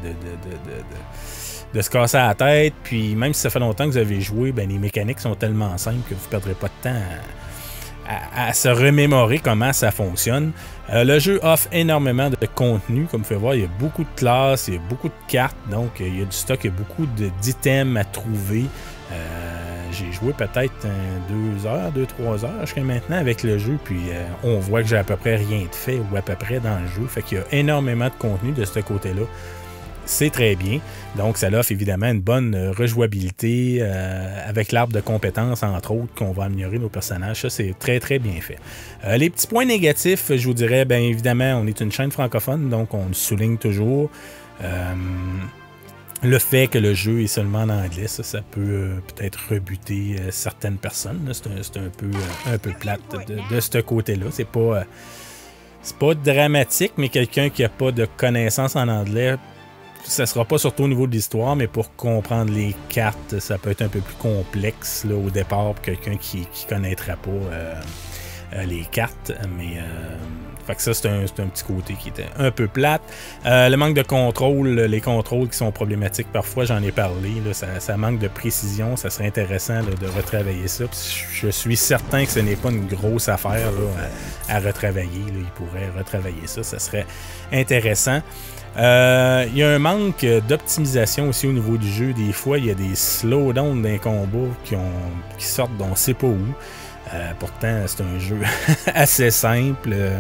se 1.82 1.90
casser 1.90 2.18
la 2.18 2.34
tête. 2.36 2.74
Puis 2.84 3.16
même 3.16 3.34
si 3.34 3.42
ça 3.42 3.50
fait 3.50 3.60
longtemps 3.60 3.86
que 3.86 3.92
vous 3.92 3.98
avez 3.98 4.22
joué, 4.22 4.52
ben, 4.52 4.70
les 4.70 4.78
mécaniques 4.78 5.20
sont 5.20 5.36
tellement 5.36 5.78
simples 5.78 6.08
que 6.10 6.14
vous 6.14 6.26
ne 6.26 6.30
perdrez 6.30 6.54
pas 6.54 6.68
de 6.68 6.90
temps 6.90 7.02
à, 8.36 8.54
se 8.54 8.70
remémorer 8.70 9.40
comment 9.40 9.74
ça 9.74 9.92
fonctionne. 9.92 10.52
Euh, 10.94 11.04
le 11.04 11.20
jeu 11.20 11.40
offre 11.44 11.68
énormément 11.72 12.30
de 12.30 12.38
contenu. 12.56 13.06
Comme 13.12 13.22
vous 13.22 13.28
pouvez 13.28 13.40
voir, 13.40 13.56
il 13.56 13.62
y 13.62 13.66
a 13.66 13.70
beaucoup 13.80 14.04
de 14.04 14.16
classes, 14.16 14.70
il 14.70 14.76
y 14.76 14.78
a 14.78 14.82
beaucoup 14.90 15.10
de 15.10 15.14
cartes. 15.28 15.58
Donc, 15.70 16.00
il 16.00 16.20
y 16.20 16.22
a 16.22 16.26
du 16.26 16.32
stock, 16.36 16.60
il 16.64 16.68
y 16.68 16.74
a 16.74 16.78
beaucoup 16.78 17.06
d'items 17.42 17.98
à 17.98 18.06
trouver. 18.06 18.66
Euh, 19.12 19.68
j'ai 19.92 20.12
joué 20.12 20.34
peut-être 20.34 20.88
deux 21.30 21.68
heures, 21.68 21.92
deux, 21.92 22.06
trois 22.06 22.44
heures 22.46 22.62
jusqu'à 22.62 22.82
maintenant 22.82 23.18
avec 23.18 23.44
le 23.44 23.58
jeu, 23.58 23.78
puis 23.84 24.00
euh, 24.10 24.26
on 24.44 24.60
voit 24.60 24.82
que 24.82 24.90
j'ai 24.90 24.98
à 24.98 25.04
peu 25.04 25.16
près 25.16 25.38
rien 25.38 25.62
de 25.62 25.76
fait 25.76 26.00
ou 26.00 26.16
à 26.16 26.22
peu 26.22 26.36
près 26.36 26.60
dans 26.60 26.80
le 26.80 26.88
jeu. 26.88 27.08
Fait 27.08 27.22
qu'il 27.22 27.38
y 27.38 27.42
a 27.42 27.46
énormément 27.52 28.08
de 28.08 28.16
contenu 28.20 28.52
de 28.52 28.66
ce 28.66 28.80
côté-là 28.80 29.24
c'est 30.08 30.30
très 30.30 30.56
bien. 30.56 30.80
Donc, 31.16 31.38
ça 31.38 31.50
offre 31.50 31.72
évidemment 31.72 32.08
une 32.08 32.22
bonne 32.22 32.56
euh, 32.56 32.72
rejouabilité 32.72 33.80
euh, 33.82 34.50
avec 34.50 34.72
l'arbre 34.72 34.94
de 34.94 35.02
compétences, 35.02 35.64
entre 35.64 35.92
autres, 35.92 36.14
qu'on 36.16 36.32
va 36.32 36.46
améliorer 36.46 36.80
nos 36.80 36.90
personnages. 36.90 37.42
Ça, 37.42 37.50
c'est 37.50 37.76
très, 37.78 38.00
très 38.00 38.18
bien 38.18 38.40
fait. 38.42 38.58
Euh, 39.06 39.18
les 39.18 39.30
petits 39.30 39.48
points 39.48 39.66
négatifs, 39.66 40.32
je 40.36 40.48
vous 40.48 40.54
dirais, 40.54 40.86
bien 40.86 41.00
évidemment, 41.00 41.62
on 41.62 41.68
est 41.68 41.80
une 41.82 41.92
chaîne 41.92 42.12
francophone, 42.12 42.70
donc 42.70 42.94
on 42.94 43.14
souligne 43.14 43.58
toujours. 43.58 44.10
le 46.24 46.40
fait 46.40 46.68
que 46.68 46.80
le 46.80 46.94
jeu 46.96 47.22
est 47.22 47.28
seulement 47.28 47.62
en 47.64 47.70
anglais, 47.70 48.08
ça, 48.08 48.24
ça 48.24 48.42
peut 48.42 48.94
peut-être 49.08 49.40
rebuter 49.52 50.16
certaines 50.32 50.78
personnes. 50.78 51.30
C'est 51.34 51.78
un, 51.78 51.90
peu, 51.96 52.10
un 52.52 52.58
peu 52.58 52.72
plate 52.72 53.02
de, 53.28 53.60
ce 53.60 53.78
côté-là. 53.80 54.28
C'est 54.32 54.48
pas. 54.48 54.84
pas 56.00 56.14
dramatique, 56.16 56.94
mais 56.98 57.10
quelqu'un 57.10 57.50
qui 57.50 57.62
n'a 57.62 57.70
pas 57.70 57.92
de 57.92 58.08
connaissances 58.18 58.76
en 58.76 58.88
anglais 58.88 59.36
ça 60.08 60.26
sera 60.26 60.46
pas 60.46 60.58
surtout 60.58 60.84
au 60.84 60.88
niveau 60.88 61.08
de 61.08 61.12
l'histoire, 61.12 61.56
mais 61.56 61.68
pour 61.68 61.96
comprendre 61.96 62.52
les 62.52 62.76
cartes, 62.90 63.40
ça 63.40 63.58
peut 63.58 63.72
être 63.72 63.82
un 63.82 63.90
peu 63.90 64.00
plus 64.00 64.16
complexe 64.16 65.06
là, 65.08 65.16
au 65.16 65.30
départ 65.30 65.74
pour 65.74 65.82
quelqu'un 65.82 66.16
qui 66.18 66.40
ne 66.40 66.70
connaîtra 66.70 67.16
pas 67.16 67.30
euh, 67.32 67.74
euh, 68.54 68.64
les 68.64 68.86
cartes. 68.92 69.34
Mais 69.58 69.78
euh, 69.78 70.16
fait 70.66 70.76
que 70.76 70.82
ça, 70.82 70.94
c'est 70.94 71.08
un, 71.08 71.48
petit 71.48 71.64
côté 71.64 71.96
qui 71.96 72.10
était 72.10 72.28
un 72.38 72.52
peu 72.52 72.68
plate. 72.68 73.02
le 73.46 73.76
manque 73.76 73.96
de 73.96 74.02
contrôle, 74.02 74.68
les 74.68 75.02
contrôles 75.02 75.50
qui 75.50 75.58
sont 75.58 75.72
problématiques 75.72 76.32
parfois, 76.32 76.66
j'en 76.66 76.82
ai 76.82 76.92
parlé. 76.92 77.32
ça, 77.54 77.98
manque 77.98 78.20
de 78.20 78.28
précision. 78.28 78.96
Ça 78.96 79.10
serait 79.10 79.28
intéressant 79.28 79.82
de 79.82 80.08
retravailler 80.08 80.68
ça. 80.68 80.86
je 81.32 81.48
suis 81.50 81.78
certain 81.78 82.26
que 82.26 82.32
ce 82.32 82.40
n'est 82.40 82.56
pas 82.56 82.70
une 82.70 82.88
grosse 82.88 83.30
affaire 83.30 83.72
à, 84.50 84.60
retravailler. 84.60 85.24
Il 85.28 85.46
pourrait 85.56 85.90
retravailler 85.98 86.48
ça. 86.48 86.64
Ça 86.64 86.80
serait 86.80 87.06
intéressant. 87.52 88.22
Euh, 88.78 89.46
il 89.50 89.58
y 89.58 89.64
a 89.64 89.70
un 89.70 89.80
manque 89.80 90.26
d'optimisation 90.48 91.30
aussi 91.30 91.48
au 91.48 91.52
niveau 91.52 91.78
du 91.78 91.90
jeu. 91.90 92.14
Des 92.14 92.32
fois, 92.32 92.60
il 92.60 92.66
y 92.66 92.72
a 92.72 92.76
des 92.76 92.96
slowdowns 92.96 93.82
d'un 93.82 93.98
combat 93.98 94.48
qui, 94.64 94.76
qui 95.38 95.46
sortent 95.46 95.76
d'on 95.78 95.90
ne 95.90 95.96
sait 95.96 96.14
pas 96.14 96.28
où. 96.28 96.38
Euh, 97.14 97.32
pourtant, 97.40 97.84
c'est 97.88 98.02
un 98.02 98.20
jeu 98.20 98.40
assez 98.94 99.32
simple. 99.32 99.90
Euh, 99.92 100.20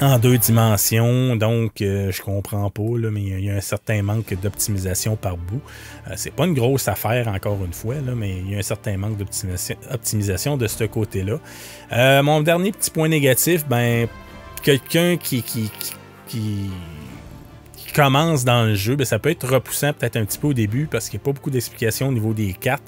en 0.00 0.18
deux 0.18 0.36
dimensions, 0.38 1.36
donc 1.36 1.74
je 1.78 2.20
comprends 2.20 2.68
pas, 2.68 2.82
mais 3.12 3.22
il 3.22 3.44
y 3.44 3.50
a 3.50 3.54
un 3.54 3.60
certain 3.60 4.02
manque 4.02 4.34
d'optimisation 4.42 5.14
par 5.14 5.36
bout. 5.36 5.60
c'est 6.16 6.32
pas 6.32 6.46
une 6.46 6.54
grosse 6.54 6.88
affaire, 6.88 7.28
encore 7.28 7.64
une 7.64 7.72
fois, 7.72 7.94
mais 8.16 8.38
il 8.38 8.50
y 8.50 8.56
a 8.56 8.58
un 8.58 8.62
certain 8.62 8.96
manque 8.96 9.16
d'optimisation 9.16 10.56
de 10.56 10.66
ce 10.66 10.82
côté-là. 10.82 11.38
mon 12.22 12.40
dernier 12.40 12.72
petit 12.72 12.90
point 12.90 13.06
négatif, 13.06 13.68
ben, 13.68 14.08
quelqu'un 14.64 15.16
qui, 15.16 15.44
qui, 15.44 15.70
qui 16.26 16.70
commence 17.94 18.44
dans 18.44 18.64
le 18.64 18.74
jeu, 18.74 18.96
ben, 18.96 19.04
ça 19.04 19.18
peut 19.18 19.30
être 19.30 19.48
repoussant 19.48 19.92
peut-être 19.92 20.16
un 20.16 20.24
petit 20.24 20.38
peu 20.38 20.48
au 20.48 20.52
début 20.52 20.86
parce 20.90 21.08
qu'il 21.08 21.18
n'y 21.18 21.22
a 21.22 21.26
pas 21.26 21.32
beaucoup 21.32 21.50
d'explications 21.50 22.08
au 22.08 22.12
niveau 22.12 22.34
des 22.34 22.52
cartes. 22.52 22.82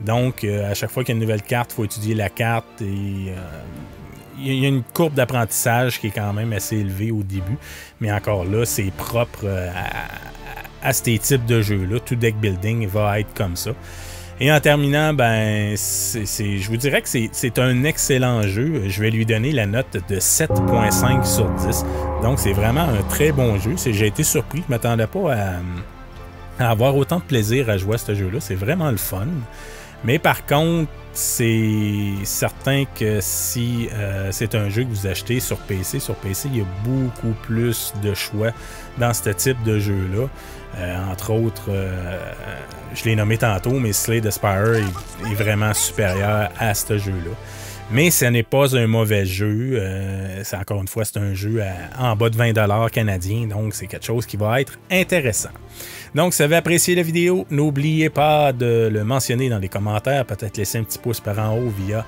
Donc, 0.00 0.44
euh, 0.44 0.70
à 0.70 0.74
chaque 0.74 0.90
fois 0.90 1.02
qu'il 1.02 1.14
y 1.14 1.16
a 1.16 1.16
une 1.16 1.22
nouvelle 1.22 1.42
carte, 1.42 1.72
il 1.72 1.76
faut 1.76 1.84
étudier 1.84 2.14
la 2.14 2.28
carte 2.28 2.82
et 2.82 2.84
euh, 2.84 3.36
il 4.38 4.54
y 4.54 4.64
a 4.66 4.68
une 4.68 4.82
courbe 4.82 5.14
d'apprentissage 5.14 5.98
qui 5.98 6.08
est 6.08 6.12
quand 6.12 6.32
même 6.32 6.52
assez 6.52 6.76
élevée 6.76 7.10
au 7.10 7.22
début. 7.22 7.56
Mais 8.00 8.12
encore 8.12 8.44
là, 8.44 8.64
c'est 8.64 8.92
propre 8.92 9.40
euh, 9.44 9.70
à 10.82 10.92
ces 10.92 11.18
types 11.18 11.46
de 11.46 11.62
jeux-là. 11.62 11.98
Tout 12.00 12.14
deck 12.14 12.36
building 12.36 12.86
va 12.86 13.20
être 13.20 13.32
comme 13.34 13.56
ça. 13.56 13.70
Et 14.42 14.50
en 14.50 14.58
terminant, 14.58 15.12
ben, 15.12 15.76
je 15.76 16.66
vous 16.66 16.78
dirais 16.78 17.02
que 17.02 17.08
c'est 17.08 17.58
un 17.58 17.84
excellent 17.84 18.40
jeu. 18.42 18.84
Je 18.88 19.02
vais 19.02 19.10
lui 19.10 19.26
donner 19.26 19.52
la 19.52 19.66
note 19.66 19.98
de 20.08 20.16
7.5 20.16 21.26
sur 21.26 21.50
10. 21.50 21.84
Donc, 22.22 22.38
c'est 22.38 22.54
vraiment 22.54 22.88
un 22.88 23.02
très 23.10 23.32
bon 23.32 23.58
jeu. 23.58 23.74
J'ai 23.76 24.06
été 24.06 24.22
surpris. 24.22 24.60
Je 24.60 24.72
ne 24.72 24.78
m'attendais 24.78 25.06
pas 25.06 25.34
à, 26.58 26.70
avoir 26.70 26.96
autant 26.96 27.18
de 27.18 27.24
plaisir 27.24 27.68
à 27.68 27.76
jouer 27.76 27.96
à 27.96 27.98
ce 27.98 28.14
jeu-là. 28.14 28.40
C'est 28.40 28.54
vraiment 28.54 28.90
le 28.90 28.96
fun. 28.96 29.26
Mais 30.04 30.18
par 30.18 30.46
contre, 30.46 30.90
c'est 31.12 32.14
certain 32.24 32.84
que 32.98 33.18
si 33.20 33.88
euh, 33.92 34.28
c'est 34.32 34.54
un 34.54 34.70
jeu 34.70 34.84
que 34.84 34.88
vous 34.88 35.06
achetez 35.06 35.40
sur 35.40 35.58
PC, 35.58 36.00
sur 36.00 36.14
PC, 36.14 36.48
il 36.50 36.58
y 36.58 36.62
a 36.62 36.66
beaucoup 36.82 37.34
plus 37.42 37.92
de 38.02 38.14
choix 38.14 38.52
dans 38.96 39.12
ce 39.12 39.28
type 39.28 39.62
de 39.64 39.78
jeu-là. 39.78 40.28
Euh, 40.78 41.10
entre 41.10 41.32
autres, 41.32 41.68
euh, 41.68 42.18
je 42.94 43.04
l'ai 43.04 43.16
nommé 43.16 43.38
tantôt, 43.38 43.78
mais 43.78 43.92
Slay 43.92 44.20
the 44.20 44.30
Spire 44.30 44.76
est, 44.76 45.34
vraiment 45.34 45.74
supérieur 45.74 46.50
à 46.58 46.74
ce 46.74 46.98
jeu-là. 46.98 47.34
Mais 47.92 48.10
ce 48.10 48.24
n'est 48.26 48.44
pas 48.44 48.76
un 48.76 48.86
mauvais 48.86 49.26
jeu. 49.26 49.82
c'est 50.44 50.56
encore 50.56 50.80
une 50.80 50.86
fois, 50.86 51.04
c'est 51.04 51.16
un 51.16 51.34
jeu 51.34 51.60
en 51.98 52.14
bas 52.14 52.30
de 52.30 52.36
20$ 52.36 52.88
canadiens, 52.90 53.48
donc 53.48 53.74
c'est 53.74 53.88
quelque 53.88 54.06
chose 54.06 54.26
qui 54.26 54.36
va 54.36 54.60
être 54.60 54.78
intéressant. 54.92 55.50
Donc, 56.14 56.32
si 56.32 56.38
vous 56.38 56.44
avez 56.44 56.56
apprécié 56.56 56.94
la 56.94 57.02
vidéo, 57.02 57.46
n'oubliez 57.50 58.08
pas 58.08 58.52
de 58.52 58.88
le 58.92 59.02
mentionner 59.02 59.48
dans 59.48 59.58
les 59.58 59.68
commentaires, 59.68 60.24
peut-être 60.24 60.56
laisser 60.56 60.78
un 60.78 60.84
petit 60.84 60.98
pouce 60.98 61.18
par 61.18 61.38
en 61.40 61.56
haut 61.56 61.72
via 61.86 62.06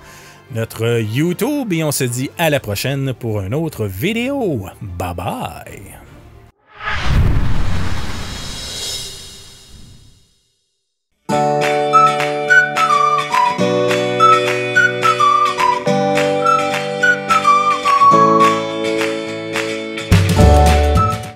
notre 0.55 1.01
YouTube 1.01 1.72
et 1.72 1.83
on 1.85 1.92
se 1.92 2.05
dit 2.05 2.31
à 2.38 2.51
la 2.51 2.61
prochaine 2.61 3.14
pour 3.14 3.40
une 3.40 3.55
autre 3.55 3.87
vidéo. 3.87 4.66
Bye 4.81 5.14
bye! 5.14 5.98